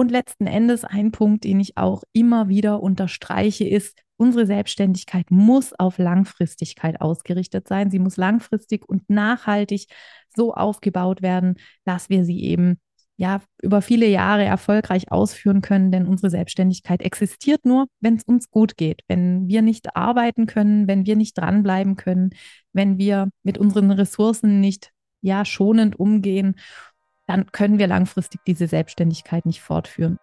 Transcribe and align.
Und 0.00 0.10
letzten 0.10 0.46
Endes 0.46 0.86
ein 0.86 1.12
Punkt, 1.12 1.44
den 1.44 1.60
ich 1.60 1.76
auch 1.76 2.04
immer 2.14 2.48
wieder 2.48 2.82
unterstreiche, 2.82 3.68
ist, 3.68 3.98
unsere 4.16 4.46
Selbstständigkeit 4.46 5.30
muss 5.30 5.74
auf 5.78 5.98
Langfristigkeit 5.98 7.02
ausgerichtet 7.02 7.68
sein. 7.68 7.90
Sie 7.90 7.98
muss 7.98 8.16
langfristig 8.16 8.88
und 8.88 9.10
nachhaltig 9.10 9.88
so 10.34 10.54
aufgebaut 10.54 11.20
werden, 11.20 11.56
dass 11.84 12.08
wir 12.08 12.24
sie 12.24 12.42
eben 12.44 12.80
ja 13.18 13.42
über 13.60 13.82
viele 13.82 14.06
Jahre 14.06 14.44
erfolgreich 14.44 15.12
ausführen 15.12 15.60
können, 15.60 15.92
denn 15.92 16.06
unsere 16.06 16.30
Selbstständigkeit 16.30 17.02
existiert 17.02 17.66
nur, 17.66 17.86
wenn 18.00 18.14
es 18.14 18.24
uns 18.24 18.50
gut 18.50 18.78
geht, 18.78 19.02
wenn 19.06 19.48
wir 19.48 19.60
nicht 19.60 19.96
arbeiten 19.96 20.46
können, 20.46 20.88
wenn 20.88 21.04
wir 21.04 21.16
nicht 21.16 21.36
dranbleiben 21.36 21.96
können, 21.96 22.30
wenn 22.72 22.96
wir 22.96 23.28
mit 23.42 23.58
unseren 23.58 23.90
Ressourcen 23.90 24.60
nicht 24.60 24.92
ja 25.20 25.44
schonend 25.44 26.00
umgehen, 26.00 26.54
dann 27.30 27.46
können 27.52 27.78
wir 27.78 27.86
langfristig 27.86 28.40
diese 28.44 28.66
Selbstständigkeit 28.66 29.46
nicht 29.46 29.60
fortführen. 29.60 30.18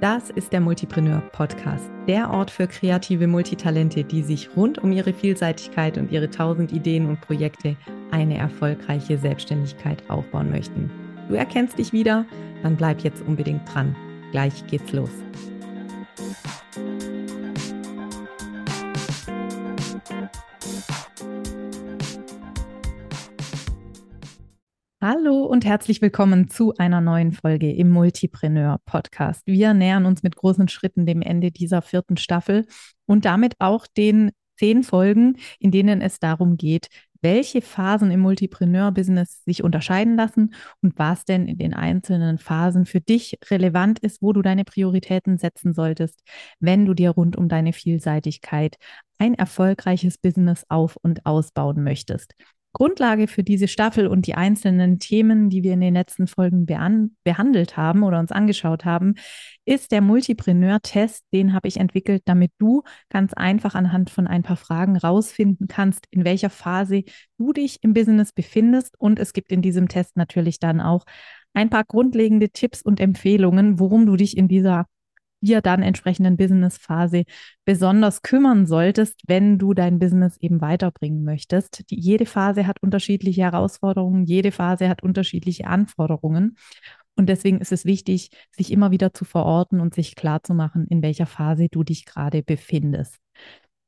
Das 0.00 0.30
ist 0.30 0.52
der 0.52 0.60
Multipreneur 0.60 1.22
Podcast, 1.32 1.90
der 2.06 2.30
Ort 2.30 2.52
für 2.52 2.68
kreative 2.68 3.26
Multitalente, 3.26 4.04
die 4.04 4.22
sich 4.22 4.54
rund 4.54 4.78
um 4.78 4.92
ihre 4.92 5.12
Vielseitigkeit 5.12 5.98
und 5.98 6.12
ihre 6.12 6.30
tausend 6.30 6.70
Ideen 6.70 7.08
und 7.08 7.20
Projekte 7.20 7.76
eine 8.12 8.36
erfolgreiche 8.36 9.18
Selbstständigkeit 9.18 10.08
aufbauen 10.08 10.50
möchten. 10.50 10.88
Du 11.28 11.34
erkennst 11.34 11.76
dich 11.76 11.92
wieder? 11.92 12.26
Dann 12.62 12.76
bleib 12.76 13.00
jetzt 13.00 13.22
unbedingt 13.22 13.62
dran. 13.74 13.96
Gleich 14.30 14.64
geht's 14.68 14.92
los. 14.92 15.10
Und 25.56 25.64
herzlich 25.64 26.02
willkommen 26.02 26.50
zu 26.50 26.74
einer 26.76 27.00
neuen 27.00 27.32
Folge 27.32 27.72
im 27.72 27.88
Multipreneur 27.88 28.76
Podcast. 28.84 29.40
Wir 29.46 29.72
nähern 29.72 30.04
uns 30.04 30.22
mit 30.22 30.36
großen 30.36 30.68
Schritten 30.68 31.06
dem 31.06 31.22
Ende 31.22 31.50
dieser 31.50 31.80
vierten 31.80 32.18
Staffel 32.18 32.66
und 33.06 33.24
damit 33.24 33.54
auch 33.58 33.86
den 33.86 34.32
zehn 34.58 34.82
Folgen, 34.82 35.38
in 35.58 35.70
denen 35.70 36.02
es 36.02 36.18
darum 36.18 36.58
geht, 36.58 36.88
welche 37.22 37.62
Phasen 37.62 38.10
im 38.10 38.20
Multipreneur-Business 38.20 39.44
sich 39.46 39.64
unterscheiden 39.64 40.14
lassen 40.16 40.52
und 40.82 40.98
was 40.98 41.24
denn 41.24 41.48
in 41.48 41.56
den 41.56 41.72
einzelnen 41.72 42.36
Phasen 42.36 42.84
für 42.84 43.00
dich 43.00 43.38
relevant 43.50 43.98
ist, 44.00 44.20
wo 44.20 44.34
du 44.34 44.42
deine 44.42 44.64
Prioritäten 44.64 45.38
setzen 45.38 45.72
solltest, 45.72 46.20
wenn 46.60 46.84
du 46.84 46.92
dir 46.92 47.12
rund 47.12 47.34
um 47.34 47.48
deine 47.48 47.72
Vielseitigkeit 47.72 48.76
ein 49.16 49.32
erfolgreiches 49.32 50.18
Business 50.18 50.66
auf 50.68 50.98
und 51.00 51.24
ausbauen 51.24 51.82
möchtest. 51.82 52.34
Grundlage 52.76 53.26
für 53.26 53.42
diese 53.42 53.68
Staffel 53.68 54.06
und 54.06 54.26
die 54.26 54.34
einzelnen 54.34 54.98
Themen, 54.98 55.48
die 55.48 55.62
wir 55.62 55.72
in 55.72 55.80
den 55.80 55.94
letzten 55.94 56.26
Folgen 56.26 56.66
behandelt 56.66 57.78
haben 57.78 58.02
oder 58.02 58.18
uns 58.18 58.32
angeschaut 58.32 58.84
haben, 58.84 59.14
ist 59.64 59.92
der 59.92 60.02
Multipreneur-Test. 60.02 61.24
Den 61.32 61.54
habe 61.54 61.68
ich 61.68 61.78
entwickelt, 61.78 62.20
damit 62.26 62.52
du 62.58 62.82
ganz 63.08 63.32
einfach 63.32 63.74
anhand 63.74 64.10
von 64.10 64.26
ein 64.26 64.42
paar 64.42 64.58
Fragen 64.58 64.98
rausfinden 64.98 65.68
kannst, 65.68 66.04
in 66.10 66.26
welcher 66.26 66.50
Phase 66.50 67.04
du 67.38 67.54
dich 67.54 67.78
im 67.80 67.94
Business 67.94 68.34
befindest. 68.34 68.94
Und 68.98 69.18
es 69.20 69.32
gibt 69.32 69.52
in 69.52 69.62
diesem 69.62 69.88
Test 69.88 70.14
natürlich 70.18 70.58
dann 70.58 70.82
auch 70.82 71.06
ein 71.54 71.70
paar 71.70 71.84
grundlegende 71.84 72.50
Tipps 72.50 72.82
und 72.82 73.00
Empfehlungen, 73.00 73.80
worum 73.80 74.04
du 74.04 74.16
dich 74.16 74.36
in 74.36 74.48
dieser 74.48 74.84
dir 75.46 75.60
dann 75.60 75.82
entsprechenden 75.82 76.36
Business-Phase 76.36 77.24
besonders 77.64 78.22
kümmern 78.22 78.66
solltest, 78.66 79.22
wenn 79.26 79.58
du 79.58 79.74
dein 79.74 79.98
Business 79.98 80.36
eben 80.38 80.60
weiterbringen 80.60 81.24
möchtest. 81.24 81.90
Die, 81.90 82.00
jede 82.00 82.26
Phase 82.26 82.66
hat 82.66 82.82
unterschiedliche 82.82 83.42
Herausforderungen, 83.42 84.24
jede 84.24 84.52
Phase 84.52 84.88
hat 84.88 85.02
unterschiedliche 85.02 85.66
Anforderungen. 85.66 86.56
Und 87.14 87.28
deswegen 87.28 87.60
ist 87.60 87.72
es 87.72 87.84
wichtig, 87.84 88.30
sich 88.50 88.70
immer 88.70 88.90
wieder 88.90 89.14
zu 89.14 89.24
verorten 89.24 89.80
und 89.80 89.94
sich 89.94 90.16
klarzumachen, 90.16 90.86
in 90.88 91.02
welcher 91.02 91.26
Phase 91.26 91.68
du 91.70 91.82
dich 91.82 92.04
gerade 92.04 92.42
befindest. 92.42 93.16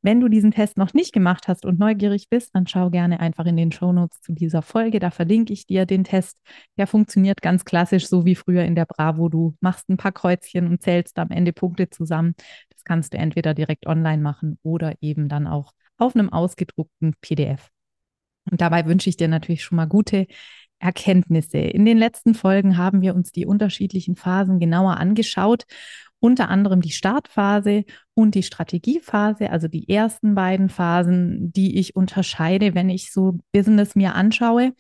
Wenn 0.01 0.21
du 0.21 0.29
diesen 0.29 0.53
Test 0.53 0.77
noch 0.77 0.95
nicht 0.95 1.13
gemacht 1.13 1.49
hast 1.49 1.67
und 1.67 1.81
neugierig 1.81 2.29
bist, 2.31 2.55
dann 2.55 2.69
schau 2.69 2.89
gerne 2.89 3.19
einfach 3.19 3.47
in 3.47 3.57
den 3.57 3.73
Shownotes 3.73 4.21
zu 4.21 4.33
dieser 4.33 4.63
Folge. 4.63 5.01
Da 5.01 5.11
verlinke 5.11 5.53
ich 5.53 5.67
dir 5.67 5.87
den 5.87 6.05
Test. 6.05 6.39
Der 6.77 6.87
funktioniert 6.87 7.43
ganz 7.43 7.65
klassisch, 7.65 8.07
so 8.07 8.25
wie 8.25 8.37
früher 8.37 8.65
in 8.65 8.77
der 8.77 8.87
Bravo. 8.87 9.29
Du 9.29 9.57
machst 9.61 9.89
ein 9.89 9.97
paar 9.97 10.13
Kreuzchen 10.13 10.69
und 10.69 10.83
zählst 10.83 11.19
am 11.19 11.31
Ende 11.31 11.53
Punkte 11.53 11.91
zusammen. 11.91 12.35
Das 12.71 12.85
kannst 12.85 13.13
du 13.13 13.19
entweder 13.19 13.55
direkt 13.55 13.89
online 13.89 14.23
machen 14.23 14.59
oder 14.63 14.95
eben 15.01 15.29
dann 15.29 15.49
auch 15.49 15.73
auf 15.97 16.15
einem 16.15 16.33
ausgedruckten 16.33 17.15
PDF. 17.21 17.69
Und 18.51 18.61
dabei 18.61 18.87
wünsche 18.87 19.11
ich 19.11 19.17
dir 19.17 19.29
natürlich 19.29 19.65
schon 19.65 19.77
mal 19.77 19.87
gute 19.87 20.27
Erkenntnisse. 20.79 21.59
In 21.59 21.85
den 21.85 21.99
letzten 21.99 22.35
Folgen 22.35 22.77
haben 22.77 23.01
wir 23.01 23.17
uns 23.17 23.33
die 23.33 23.47
unterschiedlichen 23.47 24.15
Phasen 24.15 24.61
genauer 24.61 24.97
angeschaut 24.99 25.65
unter 26.21 26.49
anderem 26.49 26.81
die 26.81 26.91
Startphase 26.91 27.85
und 28.15 28.35
die 28.35 28.43
Strategiephase, 28.43 29.51
also 29.51 29.69
die 29.69 29.89
ersten 29.89 30.35
beiden 30.35 30.69
Phasen, 30.69 31.53
die 31.53 31.79
ich 31.79 31.95
unterscheide, 31.97 32.75
wenn 32.75 32.91
ich 32.91 33.13
so 33.13 33.39
Business 33.53 33.95
mir 33.95 34.15
anschaue. 34.15 34.73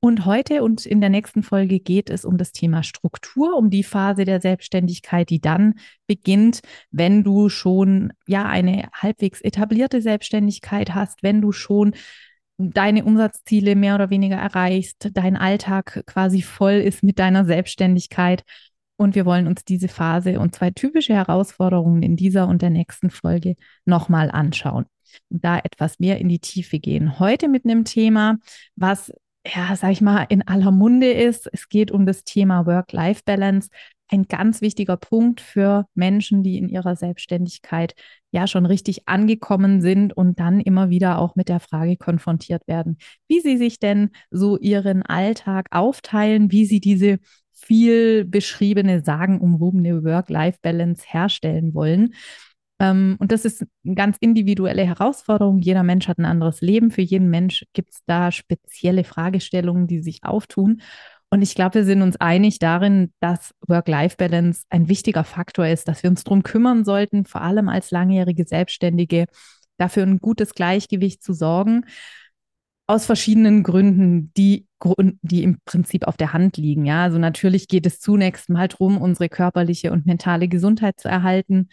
Und 0.00 0.26
heute 0.26 0.62
und 0.62 0.86
in 0.86 1.00
der 1.00 1.10
nächsten 1.10 1.42
Folge 1.42 1.80
geht 1.80 2.08
es 2.08 2.24
um 2.24 2.38
das 2.38 2.52
Thema 2.52 2.84
Struktur, 2.84 3.56
um 3.56 3.68
die 3.68 3.82
Phase 3.82 4.24
der 4.24 4.40
Selbstständigkeit, 4.40 5.28
die 5.28 5.40
dann 5.40 5.74
beginnt, 6.06 6.60
wenn 6.92 7.24
du 7.24 7.48
schon 7.48 8.12
ja 8.26 8.44
eine 8.44 8.88
halbwegs 8.92 9.40
etablierte 9.40 10.00
Selbstständigkeit 10.00 10.94
hast, 10.94 11.24
wenn 11.24 11.40
du 11.40 11.50
schon 11.50 11.94
deine 12.58 13.04
Umsatzziele 13.04 13.74
mehr 13.74 13.96
oder 13.96 14.10
weniger 14.10 14.36
erreichst, 14.36 15.10
dein 15.14 15.36
Alltag 15.36 16.04
quasi 16.06 16.42
voll 16.42 16.74
ist 16.74 17.02
mit 17.02 17.18
deiner 17.18 17.44
Selbstständigkeit 17.44 18.44
und 18.98 19.14
wir 19.14 19.24
wollen 19.24 19.46
uns 19.46 19.64
diese 19.64 19.88
Phase 19.88 20.40
und 20.40 20.54
zwei 20.54 20.70
typische 20.70 21.14
Herausforderungen 21.14 22.02
in 22.02 22.16
dieser 22.16 22.48
und 22.48 22.60
der 22.60 22.70
nächsten 22.70 23.10
Folge 23.10 23.54
nochmal 23.86 24.30
anschauen 24.30 24.86
und 25.30 25.44
da 25.44 25.58
etwas 25.58 26.00
mehr 26.00 26.18
in 26.18 26.28
die 26.28 26.40
Tiefe 26.40 26.80
gehen. 26.80 27.18
Heute 27.18 27.48
mit 27.48 27.64
einem 27.64 27.84
Thema, 27.84 28.38
was, 28.74 29.12
ja, 29.46 29.74
sag 29.76 29.92
ich 29.92 30.00
mal, 30.00 30.26
in 30.28 30.46
aller 30.46 30.72
Munde 30.72 31.12
ist. 31.12 31.48
Es 31.52 31.68
geht 31.68 31.92
um 31.92 32.06
das 32.06 32.24
Thema 32.24 32.66
Work-Life-Balance. 32.66 33.70
Ein 34.08 34.24
ganz 34.24 34.62
wichtiger 34.62 34.96
Punkt 34.96 35.40
für 35.40 35.86
Menschen, 35.94 36.42
die 36.42 36.58
in 36.58 36.68
ihrer 36.68 36.96
Selbstständigkeit 36.96 37.94
ja 38.32 38.46
schon 38.46 38.66
richtig 38.66 39.06
angekommen 39.06 39.80
sind 39.80 40.16
und 40.16 40.40
dann 40.40 40.60
immer 40.60 40.90
wieder 40.90 41.18
auch 41.18 41.36
mit 41.36 41.48
der 41.48 41.60
Frage 41.60 41.96
konfrontiert 41.96 42.66
werden, 42.66 42.98
wie 43.28 43.40
sie 43.40 43.58
sich 43.58 43.78
denn 43.78 44.10
so 44.30 44.58
ihren 44.58 45.02
Alltag 45.02 45.68
aufteilen, 45.70 46.50
wie 46.50 46.64
sie 46.64 46.80
diese 46.80 47.18
viel 47.60 48.24
beschriebene, 48.24 49.02
sagenumwobene 49.04 50.04
Work-Life-Balance 50.04 51.04
herstellen 51.06 51.74
wollen. 51.74 52.14
Ähm, 52.80 53.16
und 53.18 53.32
das 53.32 53.44
ist 53.44 53.64
eine 53.84 53.94
ganz 53.94 54.16
individuelle 54.20 54.84
Herausforderung. 54.84 55.58
Jeder 55.58 55.82
Mensch 55.82 56.08
hat 56.08 56.18
ein 56.18 56.24
anderes 56.24 56.60
Leben. 56.60 56.90
Für 56.90 57.02
jeden 57.02 57.28
Mensch 57.30 57.64
gibt 57.72 57.94
es 57.94 58.00
da 58.06 58.30
spezielle 58.30 59.04
Fragestellungen, 59.04 59.86
die 59.86 60.00
sich 60.00 60.24
auftun. 60.24 60.80
Und 61.30 61.42
ich 61.42 61.54
glaube, 61.54 61.74
wir 61.76 61.84
sind 61.84 62.00
uns 62.02 62.16
einig 62.16 62.58
darin, 62.58 63.12
dass 63.20 63.52
Work-Life-Balance 63.66 64.62
ein 64.70 64.88
wichtiger 64.88 65.24
Faktor 65.24 65.66
ist, 65.66 65.86
dass 65.88 66.02
wir 66.02 66.10
uns 66.10 66.24
darum 66.24 66.42
kümmern 66.42 66.84
sollten, 66.84 67.26
vor 67.26 67.42
allem 67.42 67.68
als 67.68 67.90
langjährige 67.90 68.46
Selbstständige, 68.46 69.26
dafür 69.76 70.04
ein 70.04 70.20
gutes 70.20 70.54
Gleichgewicht 70.54 71.22
zu 71.22 71.34
sorgen 71.34 71.84
aus 72.88 73.04
verschiedenen 73.04 73.62
Gründen, 73.62 74.32
die, 74.34 74.66
die 75.22 75.42
im 75.42 75.58
Prinzip 75.66 76.08
auf 76.08 76.16
der 76.16 76.32
Hand 76.32 76.56
liegen. 76.56 76.86
Ja, 76.86 77.02
also 77.02 77.18
natürlich 77.18 77.68
geht 77.68 77.86
es 77.86 78.00
zunächst 78.00 78.48
mal 78.48 78.66
darum, 78.66 78.98
unsere 78.98 79.28
körperliche 79.28 79.92
und 79.92 80.06
mentale 80.06 80.48
Gesundheit 80.48 80.98
zu 80.98 81.06
erhalten, 81.06 81.68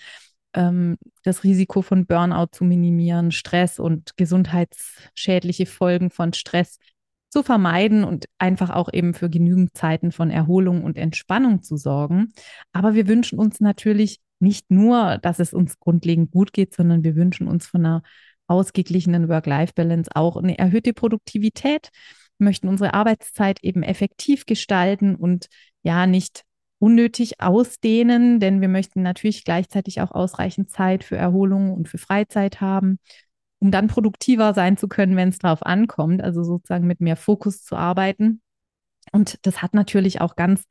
ähm, 0.53 0.97
das 1.23 1.45
Risiko 1.45 1.81
von 1.81 2.05
Burnout 2.05 2.49
zu 2.51 2.65
minimieren, 2.65 3.31
Stress 3.31 3.79
und 3.79 4.17
gesundheitsschädliche 4.17 5.65
Folgen 5.65 6.11
von 6.11 6.33
Stress 6.33 6.79
zu 7.29 7.43
vermeiden 7.43 8.03
und 8.03 8.25
einfach 8.37 8.69
auch 8.69 8.91
eben 8.91 9.13
für 9.13 9.29
genügend 9.29 9.75
Zeiten 9.75 10.11
von 10.11 10.29
Erholung 10.29 10.83
und 10.83 10.97
Entspannung 10.97 11.63
zu 11.63 11.77
sorgen. 11.77 12.33
Aber 12.73 12.93
wir 12.93 13.07
wünschen 13.07 13.39
uns 13.39 13.61
natürlich 13.61 14.19
nicht 14.39 14.69
nur, 14.69 15.17
dass 15.19 15.39
es 15.39 15.53
uns 15.53 15.79
grundlegend 15.79 16.31
gut 16.31 16.51
geht, 16.51 16.75
sondern 16.75 17.05
wir 17.05 17.15
wünschen 17.15 17.47
uns 17.47 17.67
von 17.67 17.85
einer 17.85 18.03
ausgeglichenen 18.47 19.29
Work-Life-Balance 19.29 20.11
auch 20.13 20.37
eine 20.37 20.57
erhöhte 20.57 20.93
Produktivität, 20.93 21.89
wir 22.37 22.45
möchten 22.45 22.67
unsere 22.67 22.93
Arbeitszeit 22.93 23.63
eben 23.63 23.83
effektiv 23.83 24.45
gestalten 24.45 25.15
und 25.15 25.47
ja 25.83 26.05
nicht 26.05 26.43
unnötig 26.79 27.41
ausdehnen, 27.41 28.39
denn 28.39 28.61
wir 28.61 28.67
möchten 28.67 29.01
natürlich 29.01 29.45
gleichzeitig 29.45 30.01
auch 30.01 30.11
ausreichend 30.11 30.69
Zeit 30.69 31.03
für 31.03 31.15
Erholung 31.15 31.73
und 31.73 31.87
für 31.87 31.97
Freizeit 31.97 32.59
haben, 32.59 32.99
um 33.59 33.71
dann 33.71 33.87
produktiver 33.87 34.53
sein 34.53 34.77
zu 34.77 34.87
können, 34.87 35.15
wenn 35.15 35.29
es 35.29 35.39
darauf 35.39 35.65
ankommt, 35.65 36.21
also 36.21 36.43
sozusagen 36.43 36.85
mit 36.85 36.99
mehr 36.99 37.15
Fokus 37.15 37.63
zu 37.63 37.75
arbeiten. 37.75 38.41
Und 39.11 39.39
das 39.43 39.61
hat 39.61 39.73
natürlich 39.73 40.19
auch 40.19 40.35
ganz 40.35 40.65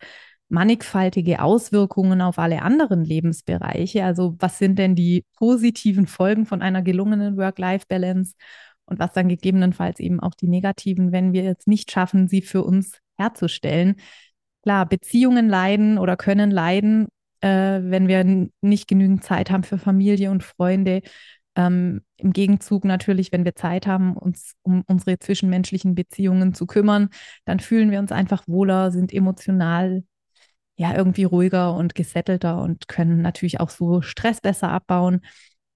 mannigfaltige 0.49 1.43
Auswirkungen 1.43 2.21
auf 2.21 2.39
alle 2.39 2.63
anderen 2.63 3.05
Lebensbereiche. 3.05 4.05
Also 4.05 4.37
was 4.39 4.59
sind 4.59 4.79
denn 4.79 4.95
die 4.95 5.25
positiven 5.37 6.07
Folgen 6.07 6.47
von 6.47 6.63
einer 6.63 6.83
gelungenen 6.83 7.37
Work-Life-Balance 7.37 8.35
und 8.87 8.99
was 8.99 9.13
dann 9.13 9.29
gegebenenfalls 9.29 10.01
eben 10.01 10.21
auch 10.21 10.35
die 10.35 10.49
negativen, 10.49 11.13
wenn 11.13 11.33
wir 11.33 11.43
jetzt 11.43 11.67
nicht 11.67 11.91
schaffen, 11.91 12.29
sie 12.29 12.43
für 12.43 12.63
uns 12.63 12.99
herzustellen. 13.19 13.97
klar, 14.63 14.87
Beziehungen 14.87 15.49
leiden 15.49 15.99
oder 15.99 16.17
können 16.17 16.51
leiden, 16.51 17.09
äh, 17.41 17.81
wenn 17.83 18.09
wir 18.09 18.49
nicht 18.63 18.89
genügend 18.89 19.25
Zeit 19.25 19.51
haben 19.51 19.65
für 19.65 19.79
Familie 19.79 20.31
und 20.31 20.43
Freunde. 20.43 21.03
Ähm, 21.57 22.03
Im 22.17 22.33
Gegenzug 22.33 22.85
natürlich, 22.85 23.33
wenn 23.33 23.45
wir 23.45 23.55
Zeit 23.55 23.87
haben, 23.87 24.17
uns 24.17 24.55
um 24.63 24.83
unsere 24.87 25.19
zwischenmenschlichen 25.19 25.95
Beziehungen 25.95 26.55
zu 26.55 26.67
kümmern, 26.67 27.11
dann 27.45 27.61
fühlen 27.61 27.91
wir 27.91 28.01
uns 28.01 28.13
einfach 28.13 28.45
wohler, 28.49 28.91
sind 28.91 29.13
emotional 29.13 30.05
ja 30.77 30.97
irgendwie 30.97 31.25
ruhiger 31.25 31.75
und 31.75 31.95
gesettelter 31.95 32.61
und 32.61 32.89
können 32.89 33.23
natürlich 33.23 33.61
auch 33.61 33.71
so 33.71 34.03
Stress 34.03 34.41
besser 34.41 34.71
abbauen. 34.71 35.21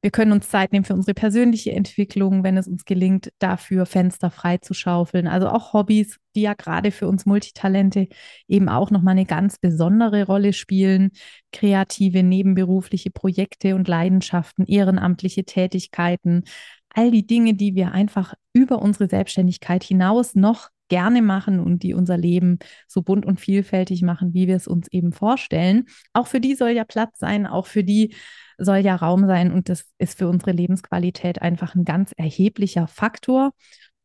Wir 0.01 0.13
können 0.13 0.31
uns 0.31 0.49
Zeit 0.49 0.71
nehmen 0.71 0.85
für 0.85 0.95
unsere 0.95 1.15
persönliche 1.15 1.73
Entwicklung, 1.73 2.45
wenn 2.45 2.57
es 2.57 2.69
uns 2.69 2.85
gelingt, 2.85 3.33
dafür 3.41 3.85
Fenster 3.85 4.31
frei 4.31 4.59
zu 4.59 4.73
schaufeln. 4.73 5.27
Also 5.27 5.49
auch 5.49 5.73
Hobbys, 5.73 6.19
die 6.37 6.43
ja 6.43 6.55
gerade 6.55 6.93
für 6.93 7.09
uns 7.09 7.27
Multitalente 7.27 8.07
eben 8.47 8.69
auch 8.69 8.93
nochmal 8.93 9.13
eine 9.13 9.27
ganz 9.27 9.59
besondere 9.59 10.25
Rolle 10.25 10.53
spielen. 10.53 11.11
Kreative, 11.53 12.23
nebenberufliche 12.23 13.11
Projekte 13.11 13.75
und 13.75 13.89
Leidenschaften, 13.89 14.67
ehrenamtliche 14.67 15.45
Tätigkeiten, 15.45 16.45
all 16.91 17.11
die 17.11 17.27
Dinge, 17.27 17.55
die 17.55 17.75
wir 17.75 17.91
einfach 17.91 18.35
über 18.53 18.81
unsere 18.81 19.09
Selbstständigkeit 19.09 19.83
hinaus 19.83 20.37
noch 20.37 20.69
gerne 20.89 21.23
machen 21.23 21.61
und 21.61 21.83
die 21.83 21.95
unser 21.95 22.17
Leben 22.17 22.59
so 22.87 23.03
bunt 23.03 23.27
und 23.27 23.41
vielfältig 23.41 24.03
machen, 24.03 24.35
wie 24.35 24.49
wir 24.49 24.57
es 24.57 24.67
uns 24.67 24.89
eben 24.89 25.13
vorstellen. 25.13 25.87
Auch 26.13 26.27
für 26.27 26.41
die 26.41 26.55
soll 26.55 26.71
ja 26.71 26.85
Platz 26.85 27.19
sein, 27.19 27.47
auch 27.47 27.67
für 27.67 27.85
die 27.85 28.15
soll 28.59 28.79
ja 28.79 28.97
Raum 28.97 29.27
sein 29.27 29.53
und 29.53 29.69
das 29.69 29.85
ist 29.99 30.19
für 30.19 30.29
unsere 30.29 30.53
Lebensqualität 30.53 31.41
einfach 31.43 31.75
ein 31.75 31.85
ganz 31.85 32.13
erheblicher 32.17 32.89
Faktor. 32.89 33.53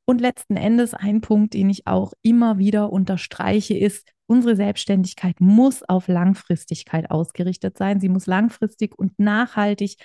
Und 0.05 0.19
letzten 0.19 0.57
Endes 0.57 0.93
ein 0.93 1.21
Punkt, 1.21 1.53
den 1.53 1.69
ich 1.69 1.87
auch 1.87 2.11
immer 2.21 2.57
wieder 2.57 2.91
unterstreiche, 2.91 3.77
ist, 3.77 4.09
unsere 4.25 4.55
Selbstständigkeit 4.55 5.39
muss 5.39 5.83
auf 5.83 6.07
Langfristigkeit 6.07 7.09
ausgerichtet 7.09 7.77
sein. 7.77 7.99
Sie 7.99 8.09
muss 8.09 8.25
langfristig 8.25 8.97
und 8.97 9.17
nachhaltig 9.17 9.95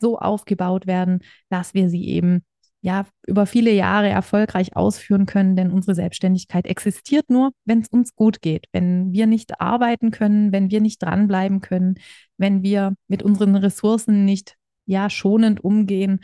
so 0.00 0.18
aufgebaut 0.18 0.86
werden, 0.86 1.20
dass 1.48 1.74
wir 1.74 1.88
sie 1.90 2.06
eben 2.06 2.44
ja, 2.80 3.06
über 3.26 3.46
viele 3.46 3.72
Jahre 3.72 4.08
erfolgreich 4.08 4.76
ausführen 4.76 5.26
können, 5.26 5.56
denn 5.56 5.72
unsere 5.72 5.94
Selbstständigkeit 5.94 6.66
existiert 6.66 7.28
nur, 7.28 7.50
wenn 7.64 7.80
es 7.80 7.88
uns 7.88 8.14
gut 8.14 8.40
geht. 8.40 8.66
Wenn 8.72 9.12
wir 9.12 9.26
nicht 9.26 9.60
arbeiten 9.60 10.10
können, 10.10 10.52
wenn 10.52 10.70
wir 10.70 10.80
nicht 10.80 11.02
dranbleiben 11.02 11.60
können, 11.60 11.96
wenn 12.36 12.62
wir 12.62 12.94
mit 13.08 13.22
unseren 13.22 13.56
Ressourcen 13.56 14.24
nicht 14.24 14.54
ja 14.86 15.10
schonend 15.10 15.62
umgehen, 15.62 16.20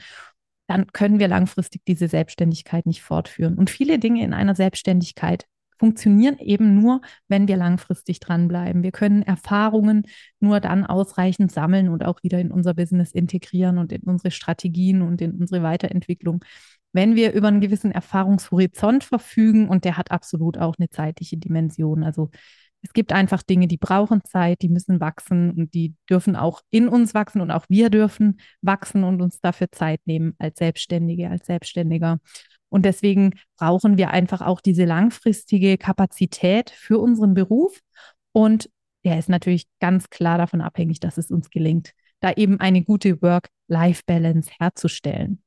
dann 0.69 0.87
können 0.93 1.19
wir 1.19 1.29
langfristig 1.29 1.83
diese 1.87 2.09
Selbstständigkeit 2.09 2.87
nicht 2.87 3.03
fortführen. 3.03 3.59
Und 3.59 3.69
viele 3.69 3.99
Dinge 3.99 4.25
in 4.25 4.33
einer 4.33 4.55
Selbstständigkeit 4.55 5.47
funktionieren 5.79 6.39
eben 6.39 6.81
nur, 6.81 7.01
wenn 7.29 7.49
wir 7.49 7.57
langfristig 7.57 8.21
dranbleiben. 8.21 8.83
Wir 8.83 8.93
können 8.93 9.23
Erfahrungen 9.23 10.05
nur 10.41 10.61
dann 10.61 10.85
ausreichend 10.85 11.53
sammeln 11.53 11.89
und 11.89 12.05
auch 12.05 12.23
wieder 12.23 12.39
in 12.39 12.51
unser 12.51 12.75
Business 12.75 13.13
integrieren 13.13 13.79
und 13.79 13.93
in 13.93 14.03
unsere 14.03 14.31
Strategien 14.31 15.03
und 15.03 15.21
in 15.21 15.33
unsere 15.33 15.63
Weiterentwicklung, 15.63 16.45
wenn 16.93 17.17
wir 17.17 17.33
über 17.33 17.49
einen 17.49 17.61
gewissen 17.61 17.91
Erfahrungshorizont 17.91 19.05
verfügen 19.05 19.69
und 19.69 19.85
der 19.85 19.97
hat 19.97 20.11
absolut 20.11 20.59
auch 20.59 20.77
eine 20.79 20.89
zeitliche 20.91 21.37
Dimension. 21.37 22.05
Also 22.05 22.31
es 22.85 22.93
gibt 22.93 23.13
einfach 23.13 23.43
Dinge, 23.43 23.67
die 23.67 23.79
brauchen 23.79 24.23
Zeit, 24.25 24.61
die 24.61 24.69
müssen 24.69 25.01
wachsen 25.01 25.53
und 25.53 25.75
die 25.75 25.95
dürfen 26.09 26.37
auch 26.37 26.61
in 26.71 26.87
uns 26.87 27.15
wachsen 27.15 27.41
und 27.41 27.51
auch 27.51 27.65
wir 27.69 27.89
dürfen 27.89 28.41
wachsen 28.61 29.05
und 29.05 29.23
uns 29.23 29.41
dafür 29.41 29.73
Zeit 29.73 30.01
nehmen 30.05 30.35
als 30.39 30.59
Selbstständige, 30.59 31.31
als 31.31 31.47
Selbstständiger. 31.47 32.21
Und 32.75 32.85
deswegen 32.85 33.39
brauchen 33.57 33.99
wir 33.99 34.11
einfach 34.11 34.41
auch 34.41 34.61
diese 34.61 34.85
langfristige 34.85 35.79
Kapazität 35.79 36.71
für 36.71 36.99
unseren 36.99 37.33
Beruf. 37.33 37.79
Und 38.33 38.69
der 39.05 39.17
ist 39.17 39.29
natürlich 39.29 39.69
ganz 39.79 40.11
klar 40.11 40.39
davon 40.39 40.61
abhängig, 40.61 40.99
dass 40.99 41.17
es 41.17 41.31
uns 41.31 41.51
gelingt, 41.51 41.93
da 42.19 42.33
eben 42.33 42.59
eine 42.59 42.83
gute 42.83 43.23
Work-Life-Balance 43.23 44.51
herzustellen. 44.59 45.41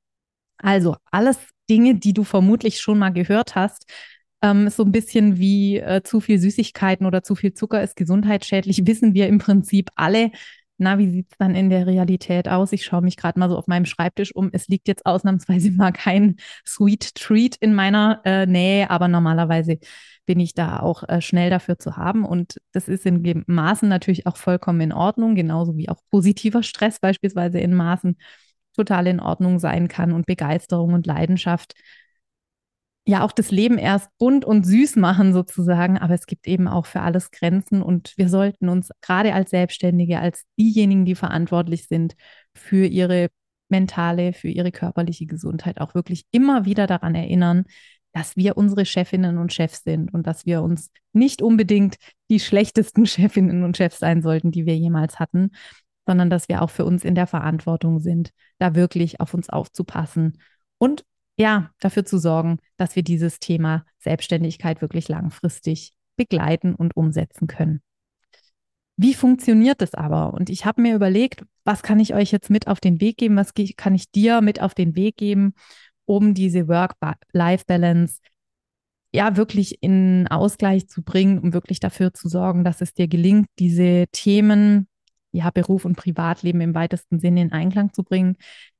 Also 0.57 0.95
alles 1.11 1.37
Dinge, 1.69 1.95
die 1.95 2.13
du 2.13 2.23
vermutlich 2.23 2.79
schon 2.79 2.97
mal 2.97 3.11
gehört 3.11 3.55
hast. 3.55 3.91
Ähm, 4.41 4.69
so 4.69 4.83
ein 4.83 4.93
bisschen 4.93 5.37
wie 5.37 5.79
äh, 5.79 6.03
zu 6.03 6.21
viel 6.21 6.39
Süßigkeiten 6.39 7.05
oder 7.05 7.23
zu 7.23 7.35
viel 7.35 7.53
Zucker 7.53 7.83
ist 7.83 7.97
gesundheitsschädlich, 7.97 8.83
wissen 8.87 9.13
wir 9.13 9.27
im 9.27 9.39
Prinzip 9.39 9.89
alle 9.95 10.31
na, 10.77 10.97
wie 10.97 11.09
sieht 11.09 11.31
es 11.31 11.37
dann 11.37 11.55
in 11.55 11.69
der 11.69 11.87
Realität 11.87 12.47
aus? 12.47 12.71
Ich 12.71 12.85
schaue 12.85 13.01
mich 13.01 13.17
gerade 13.17 13.39
mal 13.39 13.49
so 13.49 13.57
auf 13.57 13.67
meinem 13.67 13.85
Schreibtisch 13.85 14.35
um. 14.35 14.49
Es 14.53 14.67
liegt 14.67 14.87
jetzt 14.87 15.05
ausnahmsweise 15.05 15.71
mal 15.77 15.91
kein 15.91 16.35
Sweet 16.65 17.15
Treat 17.15 17.55
in 17.57 17.73
meiner 17.73 18.21
äh, 18.25 18.45
Nähe, 18.45 18.89
aber 18.89 19.07
normalerweise 19.07 19.79
bin 20.25 20.39
ich 20.39 20.53
da 20.53 20.79
auch 20.79 21.03
äh, 21.07 21.21
schnell 21.21 21.49
dafür 21.49 21.79
zu 21.79 21.97
haben. 21.97 22.25
Und 22.25 22.57
das 22.73 22.87
ist 22.87 23.05
in 23.05 23.43
Maßen 23.47 23.89
natürlich 23.89 24.27
auch 24.27 24.37
vollkommen 24.37 24.81
in 24.81 24.93
Ordnung, 24.93 25.35
genauso 25.35 25.77
wie 25.77 25.89
auch 25.89 26.01
positiver 26.11 26.63
Stress 26.63 26.99
beispielsweise 26.99 27.59
in 27.59 27.73
Maßen 27.73 28.17
total 28.75 29.07
in 29.07 29.19
Ordnung 29.19 29.59
sein 29.59 29.87
kann 29.87 30.11
und 30.11 30.25
Begeisterung 30.27 30.93
und 30.93 31.07
Leidenschaft 31.07 31.73
ja 33.07 33.23
auch 33.23 33.31
das 33.31 33.51
Leben 33.51 33.77
erst 33.77 34.09
bunt 34.17 34.43
und 34.43 34.65
süß 34.65 34.97
machen 34.97 35.33
sozusagen, 35.33 35.97
aber 35.97 36.13
es 36.13 36.25
gibt 36.25 36.45
eben 36.45 36.67
auch 36.67 36.85
für 36.85 37.01
alles 37.01 37.31
Grenzen 37.31 37.81
und 37.81 38.13
wir 38.17 38.27
sollten 38.27 38.67
uns 38.67 38.91
gerade 39.01 39.33
als 39.33 39.49
Selbstständige, 39.51 40.19
als 40.19 40.43
diejenigen, 40.59 41.05
die 41.05 41.15
verantwortlich 41.15 41.87
sind 41.87 42.15
für 42.53 42.85
ihre 42.85 43.29
mentale, 43.69 44.33
für 44.33 44.49
ihre 44.49 44.71
körperliche 44.71 45.25
Gesundheit 45.25 45.79
auch 45.79 45.95
wirklich 45.95 46.25
immer 46.31 46.65
wieder 46.65 46.85
daran 46.85 47.15
erinnern, 47.15 47.65
dass 48.11 48.35
wir 48.35 48.57
unsere 48.57 48.85
Chefinnen 48.85 49.37
und 49.37 49.53
Chefs 49.53 49.83
sind 49.83 50.13
und 50.13 50.27
dass 50.27 50.45
wir 50.45 50.61
uns 50.61 50.91
nicht 51.13 51.41
unbedingt 51.41 51.95
die 52.29 52.41
schlechtesten 52.41 53.05
Chefinnen 53.07 53.63
und 53.63 53.77
Chefs 53.77 53.99
sein 53.99 54.21
sollten, 54.21 54.51
die 54.51 54.65
wir 54.65 54.75
jemals 54.75 55.17
hatten, 55.17 55.51
sondern 56.05 56.29
dass 56.29 56.49
wir 56.49 56.61
auch 56.61 56.69
für 56.69 56.83
uns 56.83 57.05
in 57.05 57.15
der 57.15 57.27
Verantwortung 57.27 57.99
sind, 57.99 58.31
da 58.59 58.75
wirklich 58.75 59.21
auf 59.21 59.33
uns 59.33 59.49
aufzupassen 59.49 60.39
und 60.77 61.05
ja, 61.37 61.71
dafür 61.79 62.03
zu 62.03 62.17
sorgen, 62.17 62.57
dass 62.77 62.95
wir 62.95 63.03
dieses 63.03 63.39
Thema 63.39 63.85
Selbstständigkeit 63.99 64.81
wirklich 64.81 65.07
langfristig 65.07 65.93
begleiten 66.15 66.75
und 66.75 66.97
umsetzen 66.97 67.47
können. 67.47 67.81
Wie 68.97 69.13
funktioniert 69.13 69.81
das 69.81 69.93
aber? 69.93 70.33
Und 70.33 70.49
ich 70.49 70.65
habe 70.65 70.81
mir 70.81 70.95
überlegt, 70.95 71.45
was 71.63 71.83
kann 71.83 71.99
ich 71.99 72.15
euch 72.15 72.31
jetzt 72.31 72.49
mit 72.49 72.67
auf 72.67 72.79
den 72.79 72.99
Weg 72.99 73.17
geben? 73.17 73.35
Was 73.35 73.53
kann 73.77 73.93
ich 73.93 74.09
dir 74.11 74.41
mit 74.41 74.59
auf 74.59 74.73
den 74.73 74.95
Weg 74.95 75.17
geben, 75.17 75.53
um 76.05 76.33
diese 76.33 76.67
Work-Life-Balance 76.67 78.19
ja 79.13 79.37
wirklich 79.37 79.83
in 79.83 80.27
Ausgleich 80.27 80.87
zu 80.87 81.03
bringen, 81.03 81.37
um 81.37 81.53
wirklich 81.53 81.79
dafür 81.79 82.13
zu 82.13 82.27
sorgen, 82.27 82.63
dass 82.63 82.81
es 82.81 82.93
dir 82.93 83.07
gelingt, 83.07 83.47
diese 83.59 84.05
Themen, 84.11 84.87
ja, 85.31 85.51
Beruf 85.51 85.85
und 85.85 85.95
Privatleben 85.95 86.61
im 86.61 86.73
weitesten 86.73 87.19
Sinne 87.19 87.41
in 87.41 87.51
Einklang 87.51 87.93
zu 87.93 88.03
bringen, 88.03 88.37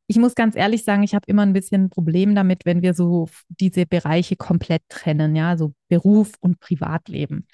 ich 0.07 0.17
muss 0.17 0.35
ganz 0.35 0.55
ehrlich 0.55 0.83
sagen, 0.83 1.03
ich 1.03 1.13
habe 1.13 1.25
immer 1.27 1.43
ein 1.43 1.53
bisschen 1.53 1.85
ein 1.85 1.89
Problem 1.89 2.33
damit, 2.33 2.65
wenn 2.65 2.81
wir 2.81 2.93
so 2.93 3.27
diese 3.49 3.85
Bereiche 3.85 4.37
komplett 4.37 4.81
trennen, 4.89 5.35
ja, 5.35 5.57
so 5.57 5.73
Beruf 5.89 6.31
und 6.39 6.59
Privatleben. 6.59 7.45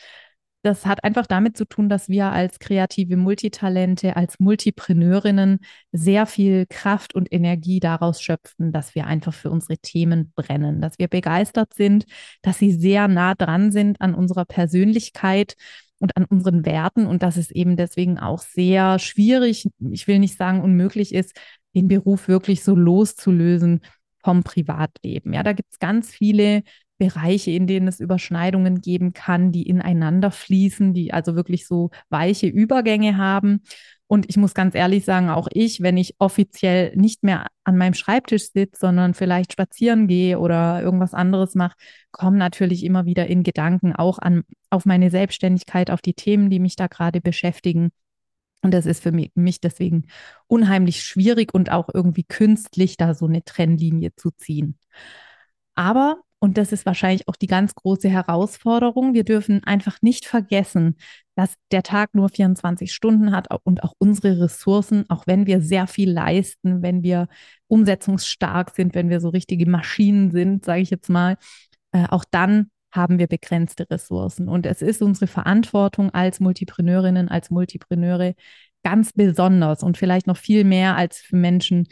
Das 0.62 0.86
hat 0.86 1.03
einfach 1.03 1.27
damit 1.27 1.57
zu 1.57 1.65
tun, 1.65 1.89
dass 1.89 2.07
wir 2.07 2.27
als 2.31 2.57
kreative 2.57 3.17
Multitalente, 3.17 4.15
als 4.15 4.39
Multipreneurinnen 4.39 5.60
sehr 5.91 6.25
viel 6.25 6.65
Kraft 6.69 7.13
und 7.15 7.33
Energie 7.33 7.81
daraus 7.81 8.22
schöpfen, 8.22 8.72
dass 8.72 8.95
wir 8.95 9.05
einfach 9.05 9.33
für 9.33 9.51
unsere 9.51 9.77
Themen 9.77 10.31
brennen, 10.36 10.79
dass 10.79 10.98
wir 11.00 11.10
begeistert 11.10 11.74
sind, 11.74 12.05
dass 12.43 12.60
sie 12.60 12.72
sehr 12.72 13.10
nah 13.10 13.36
dran 13.36 13.74
sind 13.74 14.00
an 14.00 14.15
unserer 14.15 14.45
Persönlichkeit 14.45 15.55
und 16.03 16.17
an 16.17 16.25
unseren 16.25 16.65
Werten 16.65 17.07
und 17.07 17.24
dass 17.24 17.38
es 17.38 17.50
eben 17.50 17.77
deswegen 17.77 18.19
auch 18.19 18.39
sehr 18.39 19.00
schwierig, 19.00 19.69
ich 19.89 20.05
will 20.05 20.19
nicht 20.19 20.38
sagen 20.38 20.60
unmöglich 20.60 21.13
ist, 21.13 21.39
den 21.74 21.88
Beruf 21.88 22.27
wirklich 22.27 22.62
so 22.62 22.75
loszulösen 22.75 23.79
vom 24.22 24.43
Privatleben. 24.43 25.31
Ja, 25.31 25.43
da 25.43 25.53
gibt 25.53 25.72
es 25.72 25.79
ganz 25.79 26.12
viele 26.12 26.63
Bereiche, 27.03 27.51
in 27.51 27.67
denen 27.67 27.88
es 27.89 28.00
Überschneidungen 28.00 28.79
geben 28.79 29.12
kann, 29.12 29.51
die 29.51 29.63
ineinander 29.63 30.31
fließen, 30.31 30.93
die 30.93 31.12
also 31.12 31.36
wirklich 31.36 31.67
so 31.67 31.89
weiche 32.10 32.48
Übergänge 32.48 33.17
haben. 33.17 33.62
Und 34.07 34.29
ich 34.29 34.38
muss 34.38 34.53
ganz 34.53 34.74
ehrlich 34.74 35.03
sagen, 35.03 35.29
auch 35.29 35.50
ich, 35.51 35.81
wenn 35.81 35.98
ich 35.98 36.15
offiziell 36.19 36.95
nicht 36.95 37.24
mehr 37.24 37.48
an 37.65 37.77
meinem 37.77 37.93
Schreibtisch 37.93 38.51
sitze, 38.51 38.79
sondern 38.79 39.15
vielleicht 39.15 39.51
spazieren 39.51 40.07
gehe 40.07 40.39
oder 40.39 40.81
irgendwas 40.81 41.13
anderes 41.13 41.55
mache, 41.55 41.75
komme 42.12 42.38
natürlich 42.38 42.86
immer 42.86 43.05
wieder 43.05 43.27
in 43.27 43.43
Gedanken 43.43 43.93
auch 43.93 44.19
an, 44.19 44.43
auf 44.69 44.86
meine 44.86 45.10
Selbstständigkeit, 45.10 45.91
auf 45.91 46.01
die 46.01 46.13
Themen, 46.13 46.50
die 46.50 46.60
mich 46.60 46.77
da 46.77 46.88
gerade 46.88 47.19
beschäftigen. 47.19 47.89
Und 48.62 48.74
das 48.74 48.86
ist 48.86 49.03
für 49.03 49.12
mich 49.12 49.60
deswegen 49.60 50.05
unheimlich 50.48 51.03
schwierig 51.03 51.53
und 51.53 51.69
auch 51.69 51.89
irgendwie 51.93 52.24
künstlich, 52.24 52.95
da 52.95 53.13
so 53.13 53.25
eine 53.25 53.43
Trennlinie 53.43 54.15
zu 54.15 54.31
ziehen. 54.31 54.77
Aber, 55.75 56.17
und 56.43 56.57
das 56.57 56.73
ist 56.73 56.85
wahrscheinlich 56.85 57.29
auch 57.29 57.38
die 57.38 57.47
ganz 57.47 57.73
große 57.73 58.09
Herausforderung, 58.09 59.13
wir 59.13 59.23
dürfen 59.23 59.63
einfach 59.63 60.01
nicht 60.01 60.25
vergessen, 60.25 60.97
dass 61.35 61.53
der 61.71 61.83
Tag 61.83 62.13
nur 62.15 62.27
24 62.27 62.91
Stunden 62.91 63.31
hat 63.31 63.47
und 63.63 63.81
auch 63.81 63.93
unsere 63.97 64.41
Ressourcen, 64.41 65.09
auch 65.09 65.25
wenn 65.25 65.47
wir 65.47 65.62
sehr 65.62 65.88
viel 65.88 66.12
leisten, 66.12 66.81
wenn 66.81 67.01
wir 67.01 67.29
umsetzungsstark 67.67 68.75
sind, 68.75 68.93
wenn 68.93 69.09
wir 69.09 69.21
so 69.21 69.29
richtige 69.29 69.65
Maschinen 69.69 70.31
sind, 70.31 70.65
sage 70.65 70.81
ich 70.81 70.89
jetzt 70.89 71.07
mal, 71.07 71.38
äh, 71.93 72.07
auch 72.09 72.25
dann 72.29 72.71
haben 72.91 73.19
wir 73.19 73.27
begrenzte 73.27 73.89
Ressourcen. 73.89 74.50
Und 74.50 74.65
es 74.65 74.81
ist 74.81 75.01
unsere 75.01 75.27
Verantwortung 75.27 76.09
als 76.09 76.41
Multipreneurinnen, 76.41 77.29
als 77.29 77.51
Multipreneure 77.51 78.33
ganz 78.83 79.13
besonders 79.13 79.81
und 79.81 79.97
vielleicht 79.97 80.27
noch 80.27 80.35
viel 80.35 80.65
mehr 80.65 80.97
als 80.97 81.19
für 81.19 81.38
Menschen, 81.38 81.88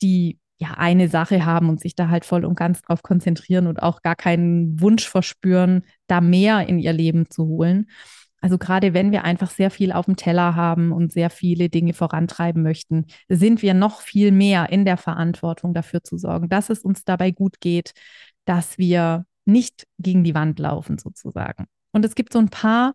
die 0.00 0.38
ja 0.58 0.72
eine 0.76 1.08
Sache 1.08 1.44
haben 1.44 1.68
und 1.68 1.80
sich 1.80 1.94
da 1.94 2.08
halt 2.08 2.24
voll 2.24 2.44
und 2.44 2.56
ganz 2.56 2.82
drauf 2.82 3.02
konzentrieren 3.02 3.66
und 3.66 3.82
auch 3.82 4.02
gar 4.02 4.16
keinen 4.16 4.80
Wunsch 4.80 5.08
verspüren, 5.08 5.82
da 6.06 6.20
mehr 6.20 6.68
in 6.68 6.78
ihr 6.78 6.92
Leben 6.92 7.28
zu 7.30 7.46
holen. 7.46 7.86
Also 8.40 8.58
gerade 8.58 8.94
wenn 8.94 9.12
wir 9.12 9.24
einfach 9.24 9.50
sehr 9.50 9.70
viel 9.70 9.92
auf 9.92 10.06
dem 10.06 10.16
Teller 10.16 10.54
haben 10.54 10.92
und 10.92 11.12
sehr 11.12 11.30
viele 11.30 11.68
Dinge 11.68 11.94
vorantreiben 11.94 12.62
möchten, 12.62 13.06
sind 13.28 13.62
wir 13.62 13.74
noch 13.74 14.00
viel 14.00 14.30
mehr 14.30 14.70
in 14.70 14.84
der 14.84 14.96
Verantwortung 14.96 15.74
dafür 15.74 16.02
zu 16.02 16.16
sorgen, 16.16 16.48
dass 16.48 16.70
es 16.70 16.80
uns 16.80 17.04
dabei 17.04 17.30
gut 17.32 17.60
geht, 17.60 17.92
dass 18.44 18.78
wir 18.78 19.24
nicht 19.46 19.86
gegen 19.98 20.22
die 20.22 20.34
Wand 20.34 20.58
laufen 20.58 20.98
sozusagen. 20.98 21.66
Und 21.92 22.04
es 22.04 22.14
gibt 22.14 22.32
so 22.32 22.38
ein 22.38 22.50
paar 22.50 22.92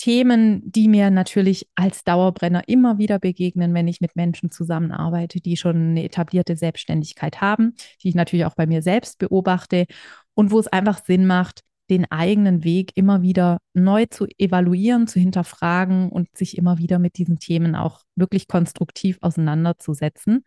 Themen, 0.00 0.62
die 0.64 0.88
mir 0.88 1.10
natürlich 1.10 1.68
als 1.74 2.04
Dauerbrenner 2.04 2.62
immer 2.68 2.96
wieder 2.96 3.18
begegnen, 3.18 3.74
wenn 3.74 3.86
ich 3.86 4.00
mit 4.00 4.16
Menschen 4.16 4.50
zusammenarbeite, 4.50 5.40
die 5.40 5.58
schon 5.58 5.90
eine 5.90 6.04
etablierte 6.04 6.56
Selbstständigkeit 6.56 7.42
haben, 7.42 7.74
die 8.02 8.08
ich 8.08 8.14
natürlich 8.14 8.46
auch 8.46 8.54
bei 8.54 8.66
mir 8.66 8.80
selbst 8.80 9.18
beobachte 9.18 9.84
und 10.32 10.50
wo 10.52 10.58
es 10.58 10.68
einfach 10.68 11.04
Sinn 11.04 11.26
macht, 11.26 11.60
den 11.90 12.10
eigenen 12.10 12.64
Weg 12.64 12.92
immer 12.94 13.20
wieder 13.20 13.58
neu 13.74 14.06
zu 14.06 14.26
evaluieren, 14.38 15.06
zu 15.06 15.20
hinterfragen 15.20 16.08
und 16.08 16.34
sich 16.34 16.56
immer 16.56 16.78
wieder 16.78 16.98
mit 16.98 17.18
diesen 17.18 17.38
Themen 17.38 17.74
auch 17.74 18.00
wirklich 18.16 18.48
konstruktiv 18.48 19.18
auseinanderzusetzen. 19.20 20.46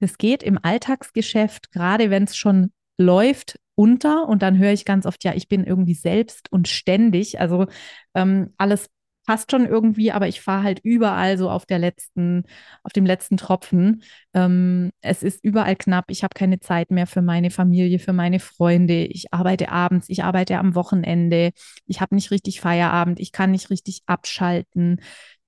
Es 0.00 0.18
geht 0.18 0.42
im 0.42 0.58
Alltagsgeschäft, 0.60 1.70
gerade 1.70 2.10
wenn 2.10 2.24
es 2.24 2.36
schon 2.36 2.72
läuft, 2.98 3.56
unter 3.80 4.28
und 4.28 4.42
dann 4.42 4.58
höre 4.58 4.72
ich 4.72 4.84
ganz 4.84 5.06
oft, 5.06 5.24
ja, 5.24 5.32
ich 5.34 5.48
bin 5.48 5.64
irgendwie 5.64 5.94
selbst 5.94 6.52
und 6.52 6.68
ständig. 6.68 7.40
Also 7.40 7.66
ähm, 8.14 8.52
alles 8.58 8.90
passt 9.26 9.50
schon 9.52 9.64
irgendwie, 9.66 10.12
aber 10.12 10.28
ich 10.28 10.40
fahre 10.40 10.64
halt 10.64 10.80
überall 10.82 11.38
so 11.38 11.48
auf 11.50 11.64
der 11.64 11.78
letzten, 11.78 12.44
auf 12.82 12.92
dem 12.92 13.06
letzten 13.06 13.36
Tropfen. 13.38 14.02
Ähm, 14.34 14.90
es 15.00 15.22
ist 15.22 15.42
überall 15.44 15.76
knapp. 15.76 16.06
Ich 16.10 16.22
habe 16.24 16.34
keine 16.34 16.60
Zeit 16.60 16.90
mehr 16.90 17.06
für 17.06 17.22
meine 17.22 17.50
Familie, 17.50 17.98
für 17.98 18.12
meine 18.12 18.40
Freunde. 18.40 19.04
Ich 19.06 19.32
arbeite 19.32 19.70
abends, 19.70 20.08
ich 20.08 20.24
arbeite 20.24 20.58
am 20.58 20.74
Wochenende. 20.74 21.52
Ich 21.86 22.00
habe 22.00 22.14
nicht 22.14 22.30
richtig 22.30 22.60
Feierabend. 22.60 23.18
Ich 23.20 23.32
kann 23.32 23.50
nicht 23.52 23.70
richtig 23.70 24.02
abschalten 24.06 25.00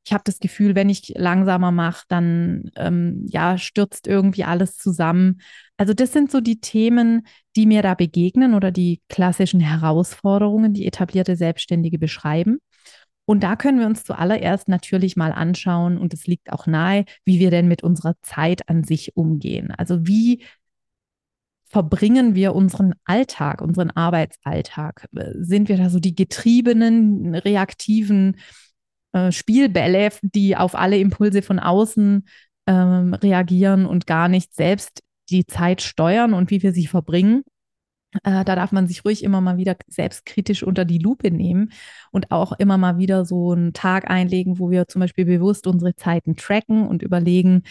ich 0.04 0.12
habe 0.12 0.22
das 0.24 0.40
Gefühl, 0.40 0.74
wenn 0.74 0.88
ich 0.88 1.14
langsamer 1.16 1.70
mache, 1.70 2.04
dann 2.08 2.70
ähm, 2.76 3.24
ja, 3.28 3.56
stürzt 3.56 4.06
irgendwie 4.06 4.44
alles 4.44 4.76
zusammen. 4.76 5.40
Also 5.76 5.94
das 5.94 6.12
sind 6.12 6.30
so 6.30 6.40
die 6.40 6.60
Themen, 6.60 7.26
die 7.54 7.66
mir 7.66 7.82
da 7.82 7.94
begegnen 7.94 8.54
oder 8.54 8.72
die 8.72 9.00
klassischen 9.08 9.60
Herausforderungen, 9.60 10.72
die 10.72 10.86
etablierte 10.86 11.36
Selbstständige 11.36 11.98
beschreiben. 11.98 12.58
Und 13.24 13.44
da 13.44 13.54
können 13.54 13.78
wir 13.78 13.86
uns 13.86 14.02
zuallererst 14.02 14.68
natürlich 14.68 15.16
mal 15.16 15.30
anschauen, 15.30 15.96
und 15.96 16.12
es 16.12 16.26
liegt 16.26 16.52
auch 16.52 16.66
nahe, 16.66 17.04
wie 17.24 17.38
wir 17.38 17.50
denn 17.50 17.68
mit 17.68 17.84
unserer 17.84 18.14
Zeit 18.22 18.68
an 18.68 18.82
sich 18.82 19.16
umgehen. 19.16 19.70
Also 19.70 20.06
wie 20.06 20.42
verbringen 21.66 22.34
wir 22.34 22.54
unseren 22.54 22.94
Alltag, 23.04 23.62
unseren 23.62 23.90
Arbeitsalltag? 23.90 25.08
Sind 25.34 25.68
wir 25.68 25.76
da 25.76 25.88
so 25.88 26.00
die 26.00 26.16
getriebenen, 26.16 27.34
reaktiven 27.34 28.36
äh, 29.12 29.32
Spielbälle, 29.32 30.10
die 30.22 30.56
auf 30.56 30.74
alle 30.74 30.98
Impulse 30.98 31.42
von 31.42 31.58
außen 31.58 32.26
ähm, 32.66 33.14
reagieren 33.14 33.86
und 33.86 34.06
gar 34.06 34.28
nicht 34.28 34.54
selbst 34.54 35.02
die 35.30 35.46
Zeit 35.46 35.82
steuern 35.82 36.34
und 36.34 36.50
wie 36.50 36.62
wir 36.62 36.72
sie 36.72 36.86
verbringen. 36.86 37.42
Äh, 38.24 38.44
da 38.44 38.56
darf 38.56 38.72
man 38.72 38.86
sich 38.86 39.04
ruhig 39.04 39.24
immer 39.24 39.40
mal 39.40 39.56
wieder 39.56 39.76
selbstkritisch 39.86 40.62
unter 40.62 40.84
die 40.84 40.98
Lupe 40.98 41.30
nehmen 41.30 41.72
und 42.10 42.30
auch 42.30 42.52
immer 42.52 42.76
mal 42.76 42.98
wieder 42.98 43.24
so 43.24 43.52
einen 43.52 43.72
Tag 43.72 44.10
einlegen, 44.10 44.58
wo 44.58 44.70
wir 44.70 44.86
zum 44.86 45.00
Beispiel 45.00 45.24
bewusst 45.24 45.66
unsere 45.66 45.94
Zeiten 45.94 46.36
tracken 46.36 46.86
und 46.86 47.02
überlegen, 47.02 47.62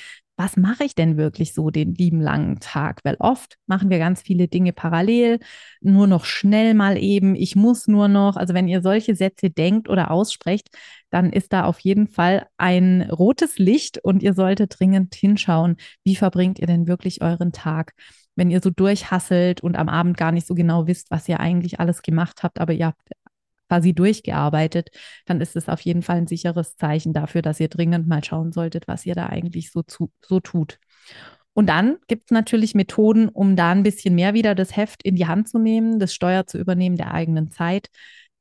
was 0.42 0.58
mache 0.58 0.84
ich 0.84 0.96
denn 0.96 1.18
wirklich 1.18 1.54
so 1.54 1.70
den 1.70 1.94
lieben 1.94 2.20
langen 2.20 2.60
Tag? 2.60 3.02
Weil 3.04 3.16
oft 3.20 3.58
machen 3.68 3.92
wir 3.92 4.00
ganz 4.00 4.24
viele 4.24 4.48
Dinge 4.48 4.74
parallel, 4.74 5.40
nur 5.82 6.08
noch 6.08 6.26
schnell 6.26 6.74
mal 6.74 6.98
eben, 6.98 7.36
ich 7.36 7.56
muss 7.56 7.88
nur 7.88 8.08
noch. 8.08 8.38
Also 8.38 8.56
wenn 8.56 8.68
ihr 8.68 8.82
solche 8.82 9.14
Sätze 9.16 9.52
denkt 9.52 9.88
oder 9.88 10.10
aussprecht, 10.10 10.70
dann 11.12 11.32
ist 11.32 11.54
da 11.54 11.66
auf 11.66 11.80
jeden 11.80 12.08
Fall 12.08 12.48
ein 12.58 13.04
rotes 13.04 13.60
Licht 13.60 14.00
und 14.04 14.24
ihr 14.24 14.34
solltet 14.34 14.80
dringend 14.80 15.14
hinschauen, 15.14 15.78
wie 16.04 16.16
verbringt 16.16 16.58
ihr 16.58 16.68
denn 16.68 16.88
wirklich 16.88 17.22
euren 17.22 17.52
Tag? 17.52 17.94
Wenn 18.36 18.50
ihr 18.50 18.62
so 18.62 18.72
durchhasselt 18.72 19.62
und 19.62 19.78
am 19.78 19.90
Abend 19.90 20.18
gar 20.18 20.32
nicht 20.32 20.48
so 20.48 20.56
genau 20.56 20.88
wisst, 20.88 21.12
was 21.12 21.30
ihr 21.30 21.40
eigentlich 21.40 21.80
alles 21.80 22.02
gemacht 22.02 22.42
habt, 22.42 22.60
aber 22.60 22.74
ihr 22.74 22.88
habt 22.88 23.02
quasi 23.72 23.94
durchgearbeitet, 23.94 24.90
dann 25.26 25.40
ist 25.40 25.56
es 25.56 25.70
auf 25.70 25.80
jeden 25.80 26.02
Fall 26.02 26.18
ein 26.18 26.28
sicheres 26.28 26.76
Zeichen 26.76 27.14
dafür, 27.14 27.42
dass 27.42 27.62
ihr 27.62 27.70
dringend 27.70 28.06
mal 28.06 28.22
schauen 28.22 28.52
solltet, 28.52 28.86
was 28.90 29.06
ihr 29.06 29.16
da 29.16 29.28
eigentlich 29.28 29.72
so, 29.72 29.82
zu, 29.82 30.12
so 30.20 30.42
tut. 30.42 30.78
Und 31.54 31.68
dann 31.68 31.96
gibt 32.08 32.26
es 32.26 32.32
natürlich 32.32 32.76
Methoden, 32.76 33.30
um 33.30 33.56
da 33.56 33.72
ein 33.72 33.84
bisschen 33.84 34.14
mehr 34.14 34.34
wieder 34.34 34.56
das 34.56 34.76
Heft 34.76 35.04
in 35.04 35.16
die 35.16 35.26
Hand 35.26 35.48
zu 35.48 35.58
nehmen, 35.58 36.00
das 36.00 36.14
Steuer 36.14 36.46
zu 36.48 36.58
übernehmen 36.58 36.98
der 36.98 37.14
eigenen 37.14 37.50
Zeit 37.50 37.88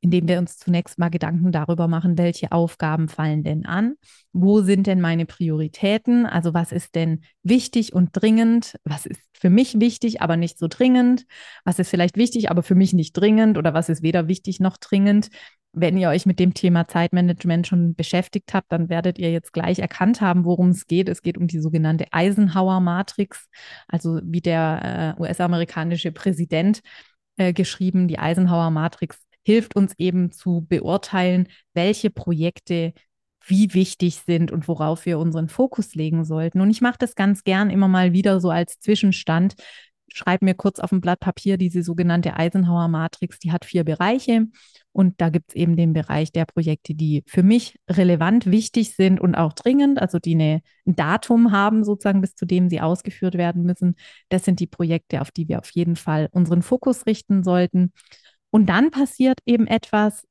indem 0.01 0.29
wir 0.29 0.39
uns 0.39 0.57
zunächst 0.59 0.99
mal 0.99 1.11
Gedanken 1.11 1.53
darüber 1.53 1.89
machen, 1.89 2.17
welche 2.17 2.53
Aufgaben 2.53 3.09
fallen 3.09 3.43
denn 3.45 3.67
an, 3.67 3.95
wo 4.33 4.63
sind 4.63 4.87
denn 4.87 5.01
meine 5.01 5.27
Prioritäten, 5.27 6.27
also 6.27 6.55
was 6.55 6.73
ist 6.73 6.95
denn 6.95 7.21
wichtig 7.43 7.93
und 7.93 8.11
dringend, 8.13 8.77
was 8.85 9.07
ist 9.07 9.21
für 9.33 9.51
mich 9.51 9.81
wichtig, 9.81 10.21
aber 10.23 10.37
nicht 10.37 10.59
so 10.59 10.69
dringend, 10.69 11.27
was 11.65 11.79
ist 11.79 11.89
vielleicht 11.89 12.17
wichtig, 12.17 12.51
aber 12.51 12.63
für 12.63 12.75
mich 12.75 12.93
nicht 12.93 13.13
dringend? 13.13 13.59
Oder 13.59 13.75
was 13.75 13.89
ist 13.89 14.03
weder 14.03 14.29
wichtig 14.29 14.61
noch 14.61 14.77
dringend. 14.77 15.29
Wenn 15.73 15.97
ihr 15.97 16.09
euch 16.09 16.27
mit 16.27 16.41
dem 16.41 16.53
Thema 16.53 16.89
Zeitmanagement 16.89 17.67
schon 17.67 17.95
beschäftigt 17.95 18.53
habt, 18.53 18.73
dann 18.73 18.89
werdet 18.89 19.19
ihr 19.19 19.31
jetzt 19.31 19.53
gleich 19.53 19.79
erkannt 19.79 20.21
haben, 20.21 20.45
worum 20.45 20.71
es 20.71 20.87
geht. 20.87 21.09
Es 21.09 21.23
geht 21.23 21.39
um 21.39 21.47
die 21.47 21.61
sogenannte 21.61 22.07
Eisenhower-Matrix, 22.11 23.49
also 23.87 24.21
wie 24.25 24.41
der 24.41 25.17
äh, 25.19 25.21
US-amerikanische 25.23 26.11
Präsident 26.11 26.81
äh, 27.37 27.53
geschrieben, 27.53 28.09
die 28.09 28.19
Eisenhower-Matrix 28.19 29.30
hilft 29.43 29.77
uns 29.77 29.95
eben 29.99 30.33
zu 30.33 30.67
beurteilen, 30.69 31.49
welche 31.75 32.11
Projekte 32.11 32.93
wie 33.47 33.75
wichtig 33.75 34.17
sind 34.27 34.53
und 34.53 34.69
worauf 34.69 35.07
wir 35.07 35.19
unseren 35.19 35.49
Fokus 35.49 35.95
legen 35.95 36.25
sollten. 36.25 36.61
Und 36.61 36.71
ich 36.71 36.81
mache 36.81 36.99
das 36.99 37.15
ganz 37.15 37.43
gern 37.45 37.71
immer 37.71 37.89
mal 37.89 38.13
wieder 38.13 38.41
so 38.41 38.51
als 38.51 38.79
Zwischenstand. 38.79 39.55
Schreibe 40.13 40.45
mir 40.45 40.55
kurz 40.55 40.81
auf 40.81 40.91
ein 40.91 41.01
Blatt 41.01 41.21
Papier 41.21 41.57
diese 41.57 41.83
sogenannte 41.83 42.37
Eisenhower 42.37 42.89
Matrix, 42.89 43.39
die 43.39 43.53
hat 43.53 43.65
vier 43.65 43.85
Bereiche. 43.85 44.47
Und 44.93 45.21
da 45.21 45.29
gibt 45.29 45.51
es 45.51 45.55
eben 45.55 45.77
den 45.77 45.93
Bereich 45.93 46.33
der 46.33 46.47
Projekte, 46.47 46.95
die 46.95 47.23
für 47.27 47.45
mich 47.45 47.79
relevant, 47.89 48.47
wichtig 48.47 48.97
sind 48.97 49.21
und 49.21 49.37
auch 49.37 49.53
dringend, 49.53 50.03
also 50.03 50.19
die 50.19 50.35
eine, 50.35 50.63
ein 50.85 50.97
Datum 50.97 51.53
haben, 51.53 51.85
sozusagen, 51.85 52.21
bis 52.21 52.35
zu 52.35 52.45
dem 52.45 52.69
sie 52.69 52.81
ausgeführt 52.81 53.35
werden 53.35 53.63
müssen. 53.63 53.95
Das 54.31 54.45
sind 54.45 54.59
die 54.59 54.67
Projekte, 54.67 55.21
auf 55.21 55.31
die 55.31 55.49
wir 55.49 55.61
auf 55.61 55.71
jeden 55.71 55.95
Fall 55.95 56.29
unseren 56.33 56.63
Fokus 56.63 57.07
richten 57.07 57.45
sollten. 57.45 57.93
Und 58.51 58.67
dann 58.67 58.91
passiert 58.91 59.39
eben 59.47 59.67
etwas, 59.67 60.27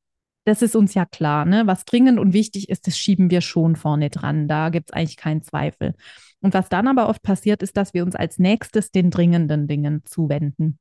das 0.45 0.61
ist 0.61 0.75
uns 0.75 0.93
ja 0.93 1.05
klar, 1.05 1.45
ne? 1.45 1.67
Was 1.67 1.85
dringend 1.85 2.19
und 2.19 2.33
wichtig 2.33 2.69
ist, 2.69 2.87
das 2.87 2.97
schieben 2.97 3.29
wir 3.29 3.41
schon 3.41 3.75
vorne 3.75 4.09
dran. 4.09 4.47
Da 4.47 4.69
gibt 4.69 4.89
es 4.89 4.93
eigentlich 4.93 5.17
keinen 5.17 5.43
Zweifel. 5.43 5.93
Und 6.41 6.53
was 6.53 6.69
dann 6.69 6.87
aber 6.87 7.09
oft 7.09 7.21
passiert, 7.21 7.61
ist, 7.61 7.77
dass 7.77 7.93
wir 7.93 8.03
uns 8.03 8.15
als 8.15 8.39
nächstes 8.39 8.91
den 8.91 9.11
dringenden 9.11 9.67
Dingen 9.67 10.01
zuwenden. 10.05 10.79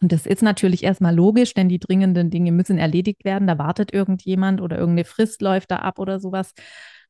Und 0.00 0.12
das 0.12 0.26
ist 0.26 0.42
natürlich 0.42 0.82
erstmal 0.82 1.14
logisch, 1.14 1.54
denn 1.54 1.68
die 1.68 1.78
dringenden 1.78 2.30
Dinge 2.30 2.52
müssen 2.52 2.78
erledigt 2.78 3.24
werden. 3.24 3.46
Da 3.46 3.58
wartet 3.58 3.92
irgendjemand 3.92 4.60
oder 4.60 4.76
irgendeine 4.76 5.04
Frist 5.04 5.40
läuft 5.40 5.70
da 5.70 5.76
ab 5.76 5.98
oder 5.98 6.18
sowas. 6.18 6.52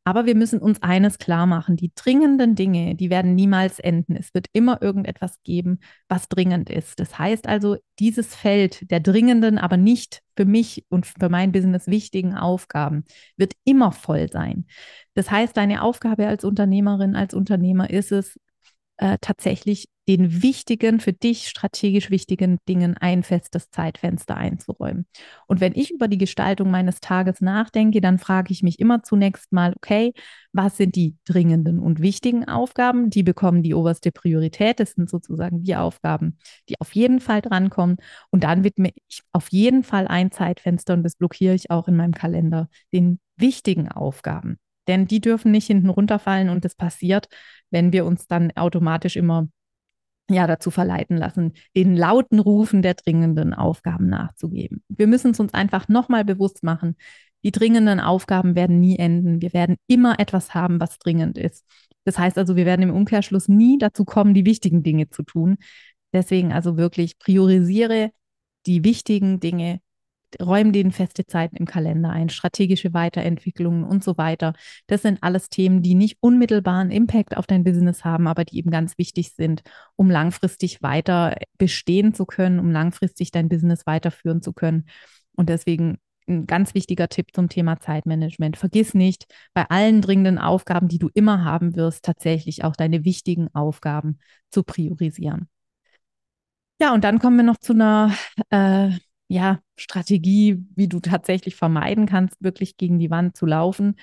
Aber 0.07 0.27
wir 0.27 0.35
müssen 0.35 0.59
uns 0.59 0.83
eines 0.83 1.19
klar 1.19 1.47
machen, 1.47 1.77
die 1.77 1.91
dringenden 1.95 2.55
Dinge, 2.55 2.95
die 2.95 3.09
werden 3.09 3.35
niemals 3.35 3.79
enden. 3.79 4.17
Es 4.17 4.35
wird 4.35 4.49
immer 4.53 4.83
irgendetwas 4.83 5.43
geben, 5.43 5.81
was 6.09 6.29
dringend 6.29 6.69
ist. 6.69 7.01
Das 7.01 7.19
heißt 7.19 7.49
also, 7.49 7.77
dieses 7.99 8.35
Feld 8.35 8.91
der 8.91 9.01
dringenden, 9.01 9.57
aber 9.57 9.79
nicht 9.79 10.21
für 10.37 10.45
mich 10.45 10.85
und 10.91 11.07
für 11.07 11.31
mein 11.31 11.53
Business 11.53 11.87
wichtigen 11.87 12.35
Aufgaben 12.35 13.05
wird 13.39 13.55
immer 13.65 13.93
voll 13.93 14.31
sein. 14.31 14.67
Das 15.15 15.31
heißt, 15.31 15.57
deine 15.57 15.83
Aufgabe 15.83 16.27
als 16.27 16.45
Unternehmerin, 16.45 17.17
als 17.17 17.33
Unternehmer 17.33 17.89
ist 17.89 18.13
es, 18.13 18.39
äh, 18.99 19.19
tatsächlich 19.21 19.89
den 20.09 20.43
wichtigen, 20.43 21.01
für 21.01 21.13
dich 21.13 21.49
strategisch 21.49 22.11
wichtigen 22.11 22.59
Dingen 22.69 22.97
ein 22.97 23.23
festes 23.23 23.71
Zeitfenster 23.71 24.37
einzuräumen. 24.37 25.07
Und 25.47 25.61
wenn 25.61 25.75
ich 25.75 25.91
über 25.91 26.09
die 26.09 26.19
Gestaltung 26.19 26.71
meines 26.71 27.01
Tages 27.01 27.41
nachdenke, 27.41 28.01
dann 28.01 28.19
frage 28.19 28.53
ich 28.53 28.63
mich 28.63 28.79
immer 28.81 29.03
zunächst 29.03 29.53
mal, 29.53 29.73
okay, 29.77 30.13
was 30.53 30.77
sind 30.77 30.95
die 30.95 31.17
dringenden 31.25 31.79
und 31.79 32.01
wichtigen 32.01 32.47
Aufgaben? 32.47 33.11
Die 33.11 33.23
bekommen 33.23 33.63
die 33.63 33.75
oberste 33.75 34.13
Priorität. 34.13 34.79
Das 34.79 34.93
sind 34.93 35.09
sozusagen 35.09 35.63
die 35.63 35.77
Aufgaben, 35.77 36.39
die 36.69 36.81
auf 36.81 36.95
jeden 36.95 37.21
Fall 37.21 37.41
drankommen. 37.41 37.97
Und 38.31 38.45
dann 38.45 38.63
widme 38.63 38.91
ich 39.09 39.23
auf 39.33 39.49
jeden 39.49 39.83
Fall 39.83 40.07
ein 40.07 40.31
Zeitfenster 40.31 40.95
und 40.95 41.03
das 41.03 41.17
blockiere 41.17 41.55
ich 41.55 41.71
auch 41.71 41.89
in 41.89 41.97
meinem 41.97 42.15
Kalender, 42.15 42.69
den 42.93 43.21
wichtigen 43.37 43.91
Aufgaben. 43.91 44.59
Denn 44.87 45.07
die 45.07 45.21
dürfen 45.21 45.51
nicht 45.51 45.67
hinten 45.67 45.89
runterfallen 45.89 46.51
und 46.51 46.65
das 46.65 46.75
passiert, 46.75 47.29
wenn 47.71 47.93
wir 47.93 48.05
uns 48.05 48.27
dann 48.27 48.53
automatisch 48.55 49.17
immer 49.17 49.49
ja 50.31 50.47
dazu 50.47 50.71
verleiten 50.71 51.17
lassen, 51.17 51.53
den 51.77 51.97
lauten 51.97 52.39
Rufen 52.39 52.83
der 52.83 52.95
dringenden 52.95 53.53
Aufgaben 53.55 54.09
nachzugeben. 54.09 54.83
Wir 54.89 55.07
müssen 55.07 55.33
es 55.33 55.41
uns 55.41 55.53
einfach 55.53 55.89
nochmal 55.89 56.25
bewusst 56.25 56.63
machen. 56.63 56.97
Die 57.43 57.51
dringenden 57.51 58.01
Aufgaben 58.01 58.55
werden 58.55 58.81
nie 58.81 58.99
enden. 58.99 59.43
Wir 59.43 59.53
werden 59.53 59.77
immer 59.87 60.19
etwas 60.19 60.55
haben, 60.55 60.81
was 60.81 60.99
dringend 60.99 61.37
ist. 61.37 61.65
Das 62.05 62.19
heißt 62.19 62.39
also, 62.39 62.57
wir 62.57 62.65
werden 62.65 62.83
im 62.83 62.95
Umkehrschluss 62.95 63.49
nie 63.49 63.79
dazu 63.79 64.05
kommen, 64.05 64.35
die 64.35 64.47
wichtigen 64.47 64.83
Dinge 64.83 65.11
zu 65.11 65.23
tun. 65.23 65.57
Deswegen 66.13 66.53
also 66.53 66.77
wirklich 66.77 67.19
priorisiere 67.19 68.11
die 68.67 68.85
wichtigen 68.85 69.41
Dinge, 69.41 69.81
räumen 70.41 70.73
denen 70.73 70.93
feste 70.93 71.27
Zeiten 71.27 71.57
im 71.57 71.67
Kalender 71.67 72.11
ein, 72.11 72.29
strategische 72.29 72.95
Weiterentwicklungen 72.95 73.85
und 73.85 74.05
so 74.05 74.17
weiter. 74.17 74.55
Das 74.87 75.03
sind 75.03 75.23
alles 75.23 75.49
Themen, 75.49 75.83
die 75.83 75.95
nicht 75.95 76.19
unmittelbaren 76.21 76.91
Impact 76.91 77.37
auf 77.37 77.47
dein 77.47 77.65
Business 77.65 78.05
haben, 78.05 78.27
aber 78.27 78.45
die 78.45 78.59
eben 78.59 78.71
ganz 78.71 78.99
wichtig 78.99 79.33
sind, 79.33 79.63
um 79.97 80.11
langfristig 80.11 80.83
weiter 80.83 81.37
bestehen 81.59 82.15
zu 82.15 82.27
können, 82.27 82.59
um 82.59 82.71
langfristig 82.71 83.31
dein 83.31 83.49
Business 83.49 83.87
weiterführen 83.87 84.43
zu 84.43 84.53
können. 84.53 84.87
Und 85.37 85.49
deswegen 85.49 85.99
ein 86.27 86.47
ganz 86.47 86.75
wichtiger 86.75 87.09
Tipp 87.09 87.29
zum 87.35 87.49
Thema 87.49 87.79
Zeitmanagement. 87.81 88.57
Vergiss 88.57 88.95
nicht, 88.95 89.27
bei 89.53 89.65
allen 89.69 90.01
dringenden 90.01 90.39
Aufgaben, 90.39 90.89
die 90.89 90.99
du 90.99 91.11
immer 91.13 91.45
haben 91.45 91.77
wirst, 91.77 92.05
tatsächlich 92.05 92.65
auch 92.65 92.77
deine 92.77 93.05
wichtigen 93.05 93.49
Aufgaben 93.55 94.19
zu 94.51 94.63
priorisieren. 94.63 95.49
Ja, 96.81 96.93
und 96.93 97.05
dann 97.05 97.19
kommen 97.19 97.37
wir 97.37 97.45
noch 97.45 97.59
zu 97.59 97.73
einer 97.73 98.13
äh, 98.51 98.91
ja, 99.29 99.61
Strategie, 99.77 100.65
wie 100.75 100.89
du 100.89 101.01
tatsächlich 101.01 101.57
vermeiden 101.57 102.07
kannst, 102.07 102.43
wirklich 102.43 102.77
gegen 102.77 102.99
die 102.99 103.11
Wand 103.11 103.37
zu 103.37 103.47
laufen. 103.47 103.97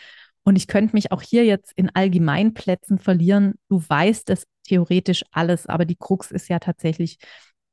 Und 0.44 0.56
ich 0.56 0.68
könnte 0.68 0.96
mich 0.96 1.12
auch 1.12 1.22
hier 1.22 1.46
jetzt 1.46 1.72
in 1.75 1.90
Allgemeinplätzen 1.94 2.98
verlieren. 2.98 3.56
Du 3.70 3.82
weißt 3.88 4.30
es 4.32 4.46
theoretisch 4.63 5.24
alles, 5.32 5.68
aber 5.68 5.86
die 5.86 5.96
Krux 5.96 6.32
ist 6.32 6.50
ja 6.50 6.60
tatsächlich, 6.60 7.18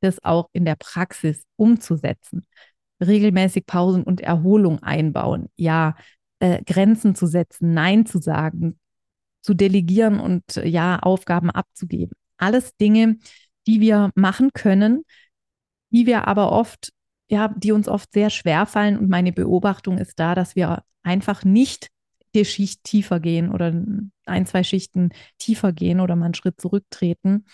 das 0.01 0.23
auch 0.23 0.49
in 0.53 0.65
der 0.65 0.77
Praxis 0.77 1.45
umzusetzen. 1.57 2.47
Regelmäßig 3.01 3.67
Pausen 3.67 4.03
und 4.03 4.21
Erholung 4.21 4.83
einbauen, 4.83 5.49
ja, 5.57 5.97
äh, 6.41 6.63
Grenzen 6.65 7.15
zu 7.15 7.27
setzen, 7.27 7.75
Nein 7.75 8.07
zu 8.07 8.21
sagen, 8.21 8.79
zu 9.43 9.55
delegieren 9.55 10.21
und 10.21 10.57
ja, 10.57 10.99
Aufgaben 10.99 11.51
abzugeben. 11.51 12.17
Alles 12.37 12.77
Dinge, 12.77 13.19
die 13.67 13.81
wir 13.81 14.11
machen 14.15 14.51
können, 14.53 15.05
die 15.91 16.07
wir 16.07 16.27
aber 16.29 16.53
oft 16.53 16.93
ja, 17.29 17.49
die 17.57 17.73
uns 17.73 17.89
oft 17.89 18.13
sehr 18.13 18.31
schwer 18.31 18.67
fallen. 18.67 18.99
Und 18.99 19.09
meine 19.09 19.33
Beobachtung 19.33 19.99
ist 19.99 20.19
da, 20.19 20.35
dass 20.35 20.57
wir 20.57 20.83
einfach 21.03 21.45
nicht 21.45 21.89
die 22.35 22.45
Schicht 22.45 22.85
tiefer 22.85 23.21
gehen 23.21 23.51
oder 23.51 23.73
ein, 24.27 24.47
zwei 24.47 24.63
Schichten 24.63 25.11
tiefer 25.39 25.73
gehen 25.73 26.01
oder 26.01 26.17
mal 26.17 26.27
einen 26.27 26.35
Schritt 26.35 26.61
zurücktreten 26.61 27.47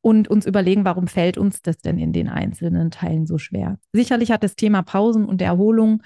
und 0.00 0.28
uns 0.28 0.46
überlegen, 0.46 0.84
warum 0.84 1.06
fällt 1.06 1.38
uns 1.38 1.62
das 1.62 1.78
denn 1.78 1.98
in 1.98 2.12
den 2.12 2.28
einzelnen 2.28 2.90
Teilen 2.90 3.26
so 3.26 3.38
schwer. 3.38 3.78
Sicherlich 3.92 4.30
hat 4.30 4.44
das 4.44 4.56
Thema 4.56 4.82
Pausen 4.82 5.24
und 5.24 5.40
Erholung 5.40 6.02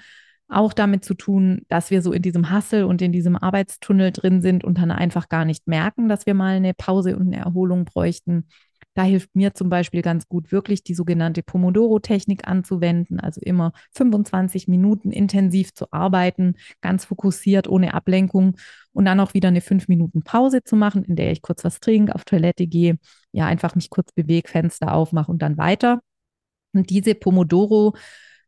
auch 0.49 0.71
damit 0.71 1.03
zu 1.03 1.13
tun, 1.13 1.63
dass 1.67 1.91
wir 1.91 2.01
so 2.01 2.13
in 2.13 2.21
diesem 2.21 2.49
Hassel 2.49 2.85
und 2.85 3.01
in 3.01 3.11
diesem 3.11 3.35
Arbeitstunnel 3.35 4.11
drin 4.11 4.41
sind 4.41 4.63
und 4.63 4.77
dann 4.77 4.91
einfach 4.91 5.27
gar 5.29 5.43
nicht 5.43 5.67
merken, 5.67 6.07
dass 6.07 6.25
wir 6.25 6.35
mal 6.35 6.55
eine 6.55 6.73
Pause 6.73 7.17
und 7.17 7.27
eine 7.33 7.43
Erholung 7.43 7.83
bräuchten. 7.85 8.47
Da 8.97 9.03
hilft 9.03 9.35
mir 9.35 9.53
zum 9.53 9.69
Beispiel 9.69 10.01
ganz 10.01 10.27
gut, 10.27 10.51
wirklich 10.51 10.83
die 10.83 10.95
sogenannte 10.95 11.43
Pomodoro-Technik 11.43 12.47
anzuwenden, 12.47 13.19
also 13.19 13.39
immer 13.41 13.71
25 13.91 14.67
Minuten 14.67 15.11
intensiv 15.11 15.71
zu 15.75 15.85
arbeiten, 15.91 16.55
ganz 16.81 17.05
fokussiert, 17.05 17.67
ohne 17.67 17.93
Ablenkung 17.93 18.55
und 18.93 19.05
dann 19.05 19.19
auch 19.19 19.35
wieder 19.35 19.49
eine 19.49 19.61
5 19.61 19.87
Minuten 19.87 20.23
Pause 20.23 20.63
zu 20.63 20.75
machen, 20.75 21.03
in 21.03 21.15
der 21.15 21.31
ich 21.31 21.43
kurz 21.43 21.63
was 21.63 21.79
trinke, 21.79 22.15
auf 22.15 22.25
Toilette 22.25 22.65
gehe, 22.65 22.97
ja, 23.33 23.45
einfach 23.45 23.75
mich 23.75 23.91
kurz 23.91 24.11
bewege, 24.13 24.49
Fenster 24.49 24.95
aufmache 24.95 25.31
und 25.31 25.43
dann 25.43 25.59
weiter. 25.59 26.01
Und 26.73 26.89
diese 26.89 27.11
Pomodoro- 27.13 27.95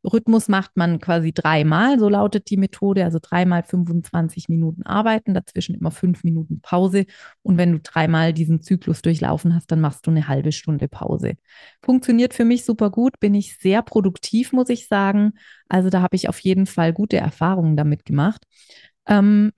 Rhythmus 0.03 0.47
macht 0.47 0.77
man 0.77 0.99
quasi 0.99 1.33
dreimal, 1.33 1.99
so 1.99 2.07
lautet 2.07 2.49
die 2.49 2.57
Methode, 2.57 3.03
also 3.03 3.19
dreimal 3.21 3.63
25 3.63 4.47
Minuten 4.47 4.83
arbeiten, 4.83 5.33
dazwischen 5.33 5.75
immer 5.75 5.91
fünf 5.91 6.23
Minuten 6.23 6.61
Pause. 6.61 7.05
Und 7.41 7.57
wenn 7.57 7.73
du 7.73 7.79
dreimal 7.79 8.33
diesen 8.33 8.61
Zyklus 8.61 9.01
durchlaufen 9.01 9.53
hast, 9.53 9.71
dann 9.71 9.81
machst 9.81 10.07
du 10.07 10.11
eine 10.11 10.27
halbe 10.27 10.51
Stunde 10.51 10.87
Pause. 10.87 11.33
Funktioniert 11.81 12.33
für 12.33 12.45
mich 12.45 12.63
super 12.63 12.89
gut, 12.89 13.19
bin 13.19 13.35
ich 13.35 13.57
sehr 13.57 13.81
produktiv, 13.81 14.53
muss 14.53 14.69
ich 14.69 14.87
sagen. 14.87 15.33
Also 15.67 15.89
da 15.89 16.01
habe 16.01 16.15
ich 16.15 16.29
auf 16.29 16.39
jeden 16.39 16.65
Fall 16.65 16.93
gute 16.93 17.17
Erfahrungen 17.17 17.75
damit 17.75 18.05
gemacht. 18.05 18.43
Ähm, 19.07 19.51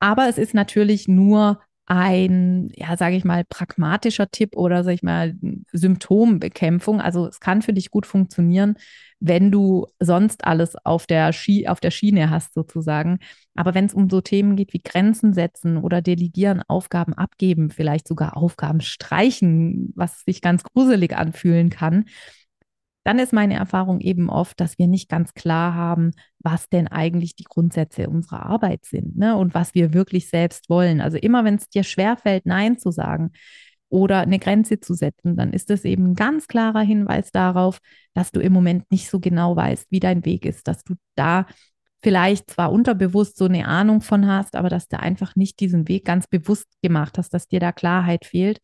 aber 0.00 0.28
es 0.28 0.36
ist 0.36 0.52
natürlich 0.52 1.08
nur 1.08 1.60
ein, 1.92 2.70
ja, 2.74 2.96
sage 2.96 3.16
ich 3.16 3.24
mal, 3.24 3.44
pragmatischer 3.44 4.30
Tipp 4.30 4.56
oder, 4.56 4.82
sage 4.82 4.94
ich 4.94 5.02
mal, 5.02 5.34
Symptombekämpfung. 5.72 7.00
Also 7.02 7.26
es 7.26 7.38
kann 7.38 7.60
für 7.60 7.74
dich 7.74 7.90
gut 7.90 8.06
funktionieren, 8.06 8.76
wenn 9.20 9.50
du 9.50 9.86
sonst 10.00 10.44
alles 10.44 10.74
auf 10.84 11.06
der, 11.06 11.32
Schi 11.34 11.68
auf 11.68 11.80
der 11.80 11.90
Schiene 11.90 12.30
hast, 12.30 12.54
sozusagen. 12.54 13.18
Aber 13.54 13.74
wenn 13.74 13.84
es 13.84 13.94
um 13.94 14.08
so 14.08 14.22
Themen 14.22 14.56
geht 14.56 14.72
wie 14.72 14.82
Grenzen 14.82 15.34
setzen 15.34 15.76
oder 15.76 16.00
delegieren, 16.00 16.62
Aufgaben 16.66 17.12
abgeben, 17.12 17.70
vielleicht 17.70 18.08
sogar 18.08 18.36
Aufgaben 18.38 18.80
streichen, 18.80 19.92
was 19.94 20.22
sich 20.22 20.40
ganz 20.40 20.62
gruselig 20.64 21.14
anfühlen 21.14 21.68
kann, 21.68 22.06
dann 23.04 23.18
ist 23.18 23.32
meine 23.32 23.54
Erfahrung 23.54 24.00
eben 24.00 24.30
oft, 24.30 24.60
dass 24.60 24.78
wir 24.78 24.86
nicht 24.86 25.08
ganz 25.08 25.34
klar 25.34 25.74
haben, 25.74 26.12
was 26.38 26.68
denn 26.68 26.88
eigentlich 26.88 27.34
die 27.34 27.44
Grundsätze 27.44 28.08
unserer 28.08 28.46
Arbeit 28.46 28.84
sind 28.84 29.16
ne? 29.16 29.36
und 29.36 29.54
was 29.54 29.74
wir 29.74 29.92
wirklich 29.92 30.28
selbst 30.28 30.70
wollen. 30.70 31.00
Also 31.00 31.18
immer, 31.18 31.44
wenn 31.44 31.56
es 31.56 31.68
dir 31.68 31.82
schwerfällt, 31.82 32.46
Nein 32.46 32.78
zu 32.78 32.90
sagen 32.90 33.32
oder 33.88 34.20
eine 34.20 34.38
Grenze 34.38 34.80
zu 34.80 34.94
setzen, 34.94 35.36
dann 35.36 35.52
ist 35.52 35.68
das 35.70 35.84
eben 35.84 36.12
ein 36.12 36.14
ganz 36.14 36.46
klarer 36.46 36.80
Hinweis 36.80 37.30
darauf, 37.30 37.78
dass 38.14 38.30
du 38.30 38.40
im 38.40 38.52
Moment 38.52 38.90
nicht 38.90 39.10
so 39.10 39.20
genau 39.20 39.56
weißt, 39.56 39.86
wie 39.90 40.00
dein 40.00 40.24
Weg 40.24 40.46
ist, 40.46 40.68
dass 40.68 40.84
du 40.84 40.94
da 41.14 41.46
vielleicht 42.02 42.50
zwar 42.50 42.72
unterbewusst 42.72 43.36
so 43.36 43.44
eine 43.44 43.66
Ahnung 43.66 44.00
von 44.00 44.26
hast, 44.26 44.56
aber 44.56 44.68
dass 44.68 44.88
du 44.88 44.98
einfach 44.98 45.36
nicht 45.36 45.60
diesen 45.60 45.88
Weg 45.88 46.04
ganz 46.04 46.26
bewusst 46.26 46.66
gemacht 46.82 47.16
hast, 47.18 47.30
dass 47.34 47.48
dir 47.48 47.60
da 47.60 47.72
Klarheit 47.72 48.24
fehlt. 48.24 48.60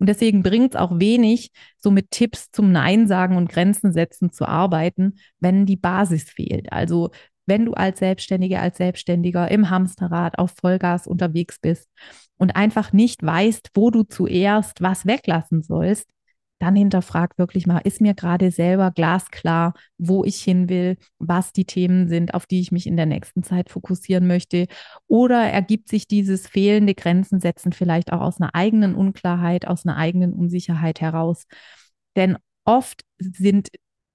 Und 0.00 0.08
deswegen 0.08 0.42
bringt 0.42 0.74
es 0.74 0.80
auch 0.80 0.98
wenig, 0.98 1.52
so 1.78 1.90
mit 1.90 2.10
Tipps 2.10 2.50
zum 2.50 2.72
Nein 2.72 3.06
sagen 3.06 3.36
und 3.36 3.50
Grenzen 3.50 3.92
setzen 3.92 4.32
zu 4.32 4.46
arbeiten, 4.46 5.18
wenn 5.38 5.66
die 5.66 5.76
Basis 5.76 6.24
fehlt. 6.24 6.72
Also 6.72 7.10
wenn 7.46 7.66
du 7.66 7.74
als 7.74 7.98
Selbstständige, 7.98 8.60
als 8.60 8.78
Selbstständiger 8.78 9.50
im 9.50 9.70
Hamsterrad 9.70 10.38
auf 10.38 10.54
Vollgas 10.58 11.06
unterwegs 11.06 11.58
bist 11.60 11.88
und 12.38 12.56
einfach 12.56 12.92
nicht 12.92 13.22
weißt, 13.22 13.70
wo 13.74 13.90
du 13.90 14.04
zuerst 14.04 14.80
was 14.80 15.04
weglassen 15.04 15.62
sollst, 15.62 16.08
dann 16.60 16.76
hinterfrag 16.76 17.38
wirklich 17.38 17.66
mal, 17.66 17.78
ist 17.78 18.00
mir 18.00 18.14
gerade 18.14 18.50
selber 18.50 18.90
glasklar, 18.90 19.74
wo 19.98 20.24
ich 20.24 20.36
hin 20.42 20.68
will, 20.68 20.96
was 21.18 21.52
die 21.52 21.64
Themen 21.64 22.06
sind, 22.06 22.34
auf 22.34 22.46
die 22.46 22.60
ich 22.60 22.70
mich 22.70 22.86
in 22.86 22.96
der 22.96 23.06
nächsten 23.06 23.42
Zeit 23.42 23.70
fokussieren 23.70 24.26
möchte? 24.26 24.66
Oder 25.08 25.40
ergibt 25.42 25.88
sich 25.88 26.06
dieses 26.06 26.46
fehlende 26.46 26.94
Grenzen 26.94 27.40
setzen 27.40 27.72
vielleicht 27.72 28.12
auch 28.12 28.20
aus 28.20 28.40
einer 28.40 28.54
eigenen 28.54 28.94
Unklarheit, 28.94 29.66
aus 29.66 29.86
einer 29.86 29.96
eigenen 29.96 30.34
Unsicherheit 30.34 31.00
heraus? 31.00 31.46
Denn 32.14 32.36
oft 32.64 33.02
sind 33.18 33.70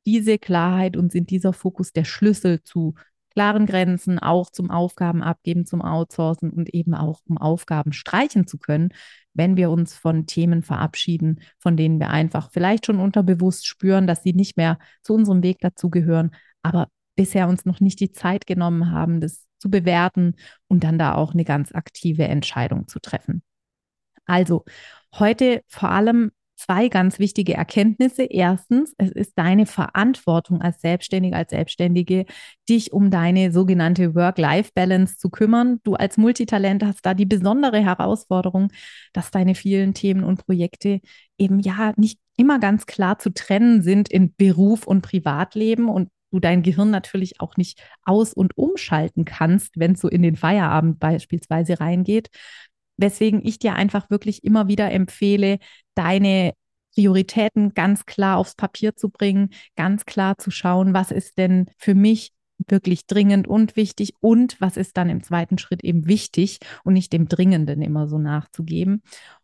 diese 0.06 0.38
Klarheit 0.38 0.98
und 0.98 1.12
sind 1.12 1.32
dieser 1.32 1.52
Fokus 1.52 1.94
der 1.94 2.06
Schlüssel 2.06 2.62
zu 2.64 2.94
klaren 3.36 3.66
Grenzen, 3.66 4.18
auch 4.18 4.50
zum 4.50 4.72
Aufgaben 4.72 5.22
abgeben, 5.22 5.66
zum 5.66 5.82
Outsourcen 5.82 6.50
und 6.50 6.74
eben 6.74 6.96
auch 6.96 7.20
um 7.28 7.38
Aufgaben 7.38 7.94
streichen 7.94 8.48
zu 8.48 8.58
können, 8.58 8.90
wenn 9.34 9.58
wir 9.58 9.70
uns 9.70 9.96
von 9.96 10.26
Themen 10.26 10.64
verabschieden, 10.64 11.42
von 11.60 11.76
denen 11.76 12.00
wir 12.00 12.10
einfach 12.10 12.50
vielleicht 12.52 12.86
schon 12.86 13.00
unterbewusst 13.00 13.68
spüren, 13.68 14.08
dass 14.08 14.24
sie 14.24 14.34
nicht 14.34 14.58
mehr 14.58 14.80
zu 15.04 15.14
unserem 15.14 15.44
Weg 15.44 15.60
dazugehören, 15.60 16.32
aber 16.64 16.88
bisher 17.16 17.48
uns 17.50 17.66
noch 17.66 17.82
nicht 17.82 18.00
die 18.00 18.12
Zeit 18.12 18.48
genommen 18.48 18.92
haben, 18.92 19.20
das 19.20 19.46
zu 19.60 19.70
bewerten 19.70 20.36
und 20.68 20.84
dann 20.84 20.98
da 20.98 21.14
auch 21.16 21.34
eine 21.34 21.44
ganz 21.46 21.74
aktive 21.74 22.24
Entscheidung 22.24 22.88
zu 22.88 23.00
treffen. 23.00 23.44
Also 24.26 24.64
heute 25.14 25.62
vor 25.68 25.92
allem 25.92 26.32
zwei 26.56 26.88
ganz 26.90 27.20
wichtige 27.20 27.54
Erkenntnisse. 27.54 28.24
Erstens, 28.24 28.94
es 28.98 29.12
ist 29.12 29.34
deine 29.36 29.66
Verantwortung 29.66 30.62
als 30.62 30.82
Selbstständige, 30.82 31.36
als 31.36 31.52
Selbstständige, 31.52 32.26
dich 32.70 32.94
um 32.94 33.12
deine 33.12 33.52
sogenannte 33.52 34.16
Work-Life-Balance 34.16 35.18
zu 35.18 35.30
kümmern. 35.30 35.80
Du 35.84 35.96
als 35.96 36.18
Multitalent 36.18 36.84
hast 36.84 37.06
da 37.06 37.14
die 37.14 37.26
besondere 37.26 37.84
Herausforderung, 37.84 38.72
dass 39.14 39.32
deine 39.32 39.56
vielen 39.56 39.94
Themen 39.94 40.24
und 40.24 40.46
Projekte 40.46 41.02
eben 41.38 41.60
ja 41.60 41.94
nicht 41.98 42.20
immer 42.38 42.60
ganz 42.60 42.86
klar 42.86 43.20
zu 43.20 43.34
trennen 43.34 43.82
sind 43.82 44.10
in 44.10 44.34
Beruf 44.36 44.88
und 44.88 45.02
Privatleben 45.02 45.90
und 45.90 46.10
du 46.32 46.40
dein 46.40 46.64
Gehirn 46.64 46.92
natürlich 46.92 47.40
auch 47.40 47.56
nicht 47.56 47.82
aus- 48.04 48.34
und 48.34 48.58
umschalten 48.58 49.24
kannst, 49.24 49.80
wenn 49.80 49.94
es 49.94 50.02
so 50.02 50.10
in 50.10 50.22
den 50.22 50.36
Feierabend 50.36 51.00
beispielsweise 51.00 51.80
reingeht 51.80 52.30
weswegen 52.98 53.42
ich 53.44 53.60
dir 53.60 53.74
einfach 53.76 54.10
wirklich 54.10 54.44
immer 54.44 54.68
wieder 54.68 54.92
empfehle, 54.92 55.60
deine 55.96 56.54
Prioritäten 56.94 57.74
ganz 57.74 58.06
klar 58.06 58.38
aufs 58.38 58.56
Papier 58.56 58.96
zu 58.96 59.10
bringen, 59.10 59.50
ganz 59.76 60.06
klar 60.06 60.38
zu 60.38 60.52
schauen, 60.52 60.94
was 60.94 61.12
ist 61.12 61.38
denn 61.38 61.70
für 61.78 61.96
mich 61.96 62.32
wirklich 62.68 63.06
dringend 63.06 63.48
und 63.48 63.76
wichtig 63.76 64.14
und 64.22 64.60
was 64.62 64.78
ist 64.78 64.96
dann 64.96 65.10
im 65.10 65.22
zweiten 65.22 65.58
Schritt 65.58 65.84
eben 65.84 66.08
wichtig 66.08 66.60
und 66.84 66.94
nicht 66.94 67.12
dem 67.12 67.28
Dringenden 67.28 67.82
immer 67.82 68.08
so 68.08 68.18
nachzugeben. 68.18 69.02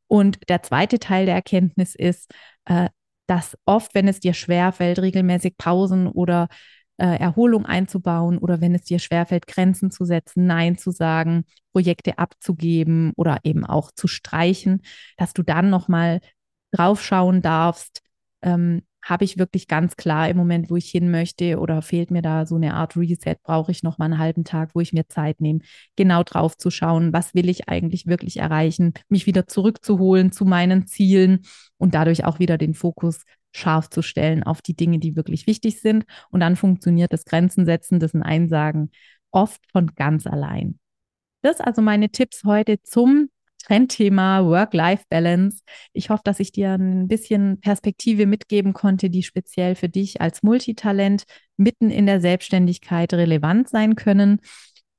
Und 0.08 0.50
der 0.50 0.64
zweite 0.64 1.00
Teil 1.00 1.26
der 1.26 1.36
Erkenntnis 1.36 1.96
ist, 1.96 2.32
äh, 2.66 2.90
dass 3.28 3.58
oft, 3.66 3.96
wenn 3.96 4.08
es 4.08 4.20
dir 4.20 4.34
schwerfällt, 4.34 5.00
regelmäßig 5.00 5.58
Pausen 5.58 6.08
oder 6.08 6.48
äh, 6.98 7.18
Erholung 7.18 7.66
einzubauen 7.66 8.38
oder 8.38 8.62
wenn 8.62 8.76
es 8.76 8.84
dir 8.84 9.00
schwerfällt, 9.00 9.48
Grenzen 9.48 9.92
zu 9.92 10.06
setzen, 10.06 10.46
Nein 10.46 10.78
zu 10.78 10.92
sagen, 10.92 11.46
Projekte 11.74 12.18
abzugeben 12.18 13.14
oder 13.16 13.40
eben 13.44 13.66
auch 13.66 13.92
zu 13.92 14.08
streichen, 14.08 14.82
dass 15.18 15.34
du 15.34 15.44
dann 15.44 15.70
nochmal 15.70 16.20
draufschauen 16.72 17.42
darfst, 17.42 18.02
ähm, 18.42 18.82
habe 19.04 19.24
ich 19.24 19.38
wirklich 19.38 19.68
ganz 19.68 19.96
klar 19.96 20.30
im 20.30 20.38
Moment, 20.38 20.70
wo 20.70 20.76
ich 20.76 20.90
hin 20.90 21.10
möchte 21.10 21.60
oder 21.60 21.82
fehlt 21.82 22.12
mir 22.12 22.22
da 22.22 22.46
so 22.46 22.56
eine 22.56 22.76
Art 22.76 22.96
Reset, 22.96 23.36
brauche 23.42 23.72
ich 23.72 23.82
noch 23.82 23.98
mal 23.98 24.06
einen 24.06 24.20
halben 24.20 24.44
Tag, 24.44 24.76
wo 24.76 24.80
ich 24.80 24.94
mir 24.94 25.08
Zeit 25.08 25.42
nehme, 25.42 25.60
genau 25.96 26.24
drauf 26.24 26.56
zu 26.56 26.70
schauen, 26.70 27.12
was 27.12 27.34
will 27.34 27.50
ich 27.50 27.68
eigentlich 27.68 28.06
wirklich 28.06 28.38
erreichen, 28.38 28.94
mich 29.10 29.26
wieder 29.26 29.48
zurückzuholen 29.48 30.32
zu 30.32 30.46
meinen 30.46 30.86
Zielen 30.86 31.42
und 31.78 31.96
dadurch 31.96 32.26
auch 32.26 32.38
wieder 32.40 32.58
den 32.58 32.76
Fokus 32.76 33.24
scharf 33.54 33.90
zu 33.90 34.02
stellen 34.02 34.44
auf 34.44 34.62
die 34.62 34.76
Dinge, 34.76 35.00
die 35.00 35.16
wirklich 35.16 35.48
wichtig 35.48 35.82
sind. 35.82 36.06
Und 36.30 36.40
dann 36.40 36.56
funktioniert 36.56 37.12
das 37.12 37.26
Grenzen 37.26 37.66
setzen, 37.66 38.00
das 38.00 38.14
Einsagen 38.16 38.92
oft 39.32 39.62
von 39.72 39.88
ganz 39.96 40.28
allein. 40.28 40.80
Das 41.42 41.60
also 41.60 41.82
meine 41.82 42.10
Tipps 42.10 42.44
heute 42.44 42.82
zum 42.84 43.30
Trendthema 43.62 44.46
Work-Life-Balance. 44.46 45.62
Ich 45.94 46.10
hoffe, 46.10 46.22
dass 46.24 46.40
ich 46.40 46.52
dir 46.52 46.74
ein 46.74 47.08
bisschen 47.08 47.60
Perspektive 47.60 48.26
mitgeben 48.26 48.74
konnte, 48.74 49.10
die 49.10 49.24
speziell 49.24 49.76
für 49.76 49.90
dich 49.90 50.22
als 50.22 50.44
Multitalent 50.44 51.24
mitten 51.58 51.90
in 51.90 52.06
der 52.06 52.22
Selbstständigkeit 52.22 53.14
relevant 53.14 53.70
sein 53.70 53.96
können. 53.96 54.42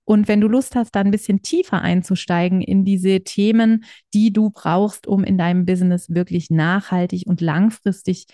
Und 0.04 0.28
wenn 0.28 0.40
du 0.40 0.48
Lust 0.48 0.74
hast, 0.74 0.94
da 0.94 1.00
ein 1.00 1.10
bisschen 1.10 1.42
tiefer 1.42 1.80
einzusteigen 1.80 2.60
in 2.60 2.84
diese 2.84 3.20
Themen, 3.20 3.84
die 4.14 4.32
du 4.32 4.50
brauchst, 4.50 5.06
um 5.06 5.24
in 5.24 5.38
deinem 5.38 5.64
Business 5.64 6.10
wirklich 6.10 6.50
nachhaltig 6.50 7.24
und 7.26 7.40
langfristig 7.40 8.26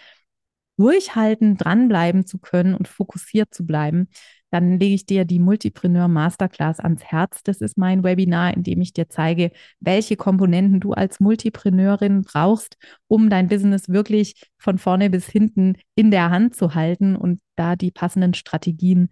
durchhalten, 0.78 1.56
dranbleiben 1.56 2.26
zu 2.26 2.38
können 2.38 2.74
und 2.74 2.88
fokussiert 2.88 3.52
zu 3.52 3.66
bleiben, 3.66 4.08
dann 4.50 4.78
lege 4.78 4.94
ich 4.94 5.06
dir 5.06 5.24
die 5.24 5.38
Multipreneur 5.38 6.08
Masterclass 6.08 6.80
ans 6.80 7.04
Herz. 7.04 7.42
Das 7.42 7.60
ist 7.60 7.76
mein 7.76 8.02
Webinar, 8.02 8.54
in 8.54 8.62
dem 8.62 8.80
ich 8.80 8.92
dir 8.92 9.08
zeige, 9.08 9.50
welche 9.80 10.16
Komponenten 10.16 10.80
du 10.80 10.92
als 10.92 11.20
Multipreneurin 11.20 12.22
brauchst, 12.22 12.76
um 13.08 13.28
dein 13.28 13.48
Business 13.48 13.88
wirklich 13.88 14.42
von 14.56 14.78
vorne 14.78 15.10
bis 15.10 15.26
hinten 15.26 15.76
in 15.94 16.10
der 16.10 16.30
Hand 16.30 16.56
zu 16.56 16.74
halten 16.74 17.16
und 17.16 17.40
da 17.56 17.76
die 17.76 17.90
passenden 17.90 18.34
Strategien 18.34 19.08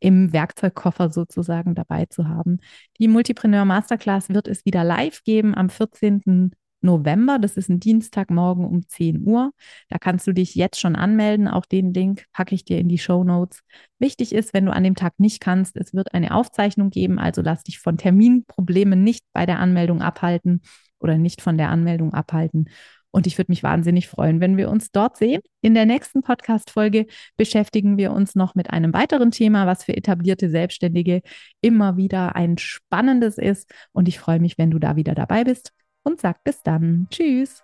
im 0.00 0.32
Werkzeugkoffer 0.32 1.10
sozusagen 1.10 1.74
dabei 1.74 2.06
zu 2.06 2.28
haben. 2.28 2.58
Die 2.98 3.08
Multipreneur 3.08 3.64
Masterclass 3.64 4.28
wird 4.30 4.48
es 4.48 4.64
wieder 4.64 4.84
live 4.84 5.22
geben 5.24 5.54
am 5.54 5.68
14. 5.68 6.52
November. 6.80 7.38
Das 7.38 7.56
ist 7.56 7.68
ein 7.68 7.80
Dienstagmorgen 7.80 8.64
um 8.64 8.86
10 8.86 9.26
Uhr. 9.26 9.52
Da 9.88 9.98
kannst 9.98 10.26
du 10.26 10.32
dich 10.32 10.54
jetzt 10.54 10.80
schon 10.80 10.96
anmelden. 10.96 11.48
Auch 11.48 11.66
den 11.66 11.92
Link 11.92 12.26
packe 12.32 12.54
ich 12.54 12.64
dir 12.64 12.78
in 12.78 12.88
die 12.88 12.98
Show 12.98 13.24
Notes. 13.24 13.60
Wichtig 13.98 14.34
ist, 14.34 14.54
wenn 14.54 14.66
du 14.66 14.72
an 14.72 14.84
dem 14.84 14.94
Tag 14.94 15.18
nicht 15.18 15.40
kannst, 15.40 15.76
es 15.76 15.94
wird 15.94 16.14
eine 16.14 16.34
Aufzeichnung 16.34 16.90
geben. 16.90 17.18
Also 17.18 17.42
lass 17.42 17.64
dich 17.64 17.78
von 17.78 17.98
Terminproblemen 17.98 19.02
nicht 19.02 19.24
bei 19.32 19.46
der 19.46 19.58
Anmeldung 19.58 20.02
abhalten 20.02 20.62
oder 21.00 21.18
nicht 21.18 21.42
von 21.42 21.58
der 21.58 21.70
Anmeldung 21.70 22.14
abhalten. 22.14 22.68
Und 23.10 23.26
ich 23.26 23.38
würde 23.38 23.50
mich 23.50 23.62
wahnsinnig 23.62 24.06
freuen, 24.06 24.40
wenn 24.40 24.56
wir 24.58 24.68
uns 24.68 24.90
dort 24.92 25.16
sehen. 25.16 25.40
In 25.62 25.74
der 25.74 25.86
nächsten 25.86 26.20
Podcast-Folge 26.22 27.06
beschäftigen 27.36 27.96
wir 27.96 28.12
uns 28.12 28.34
noch 28.34 28.54
mit 28.54 28.70
einem 28.70 28.92
weiteren 28.92 29.30
Thema, 29.30 29.66
was 29.66 29.84
für 29.84 29.96
etablierte 29.96 30.50
Selbstständige 30.50 31.22
immer 31.62 31.96
wieder 31.96 32.36
ein 32.36 32.58
spannendes 32.58 33.38
ist. 33.38 33.70
Und 33.92 34.08
ich 34.08 34.18
freue 34.18 34.40
mich, 34.40 34.58
wenn 34.58 34.70
du 34.70 34.78
da 34.78 34.96
wieder 34.96 35.14
dabei 35.14 35.44
bist 35.44 35.72
und 36.08 36.20
sag 36.20 36.42
bis 36.42 36.62
dann. 36.62 37.06
Tschüss. 37.10 37.62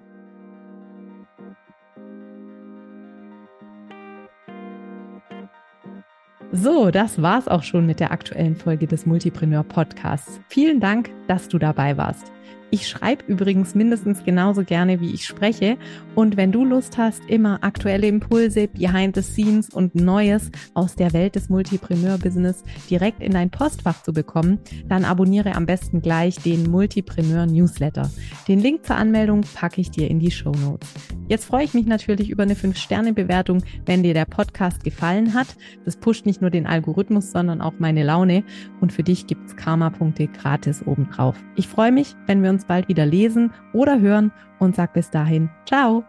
So, 6.52 6.92
das 6.92 7.20
war's 7.20 7.48
auch 7.48 7.64
schon 7.64 7.84
mit 7.84 7.98
der 7.98 8.12
aktuellen 8.12 8.54
Folge 8.54 8.86
des 8.86 9.06
Multipreneur 9.06 9.64
Podcasts. 9.64 10.40
Vielen 10.48 10.78
Dank, 10.78 11.10
dass 11.26 11.48
du 11.48 11.58
dabei 11.58 11.96
warst. 11.96 12.30
Ich 12.74 12.88
schreibe 12.88 13.22
übrigens 13.28 13.76
mindestens 13.76 14.24
genauso 14.24 14.64
gerne, 14.64 15.00
wie 15.00 15.14
ich 15.14 15.26
spreche. 15.26 15.76
Und 16.16 16.36
wenn 16.36 16.50
du 16.50 16.64
Lust 16.64 16.98
hast, 16.98 17.22
immer 17.28 17.62
aktuelle 17.62 18.08
Impulse, 18.08 18.66
Behind 18.66 19.14
the 19.14 19.22
Scenes 19.22 19.70
und 19.70 19.94
Neues 19.94 20.50
aus 20.74 20.96
der 20.96 21.12
Welt 21.12 21.36
des 21.36 21.48
Multipreneur-Business 21.50 22.64
direkt 22.90 23.22
in 23.22 23.30
dein 23.30 23.50
Postfach 23.50 24.02
zu 24.02 24.12
bekommen, 24.12 24.58
dann 24.88 25.04
abonniere 25.04 25.54
am 25.54 25.66
besten 25.66 26.02
gleich 26.02 26.34
den 26.34 26.68
Multipreneur 26.68 27.46
Newsletter. 27.46 28.10
Den 28.48 28.58
Link 28.58 28.84
zur 28.84 28.96
Anmeldung 28.96 29.42
packe 29.54 29.80
ich 29.80 29.92
dir 29.92 30.10
in 30.10 30.18
die 30.18 30.32
Show 30.32 30.50
Notes. 30.50 30.88
Jetzt 31.28 31.44
freue 31.44 31.64
ich 31.64 31.74
mich 31.74 31.86
natürlich 31.86 32.28
über 32.28 32.42
eine 32.42 32.54
5-Sterne-Bewertung, 32.54 33.62
wenn 33.86 34.02
dir 34.02 34.14
der 34.14 34.24
Podcast 34.24 34.82
gefallen 34.82 35.32
hat. 35.32 35.46
Das 35.84 35.96
pusht 35.96 36.26
nicht 36.26 36.40
nur 36.40 36.50
den 36.50 36.66
Algorithmus, 36.66 37.30
sondern 37.30 37.60
auch 37.60 37.74
meine 37.78 38.02
Laune. 38.02 38.42
Und 38.80 38.92
für 38.92 39.04
dich 39.04 39.28
gibt 39.28 39.46
es 39.46 39.54
Karma-Punkte 39.54 40.26
gratis 40.26 40.84
obendrauf. 40.84 41.36
Ich 41.54 41.68
freue 41.68 41.92
mich, 41.92 42.16
wenn 42.26 42.42
wir 42.42 42.50
bald 42.64 42.88
wieder 42.88 43.06
lesen 43.06 43.52
oder 43.72 44.00
hören 44.00 44.32
und 44.58 44.74
sag 44.76 44.92
bis 44.92 45.10
dahin, 45.10 45.50
ciao. 45.66 46.04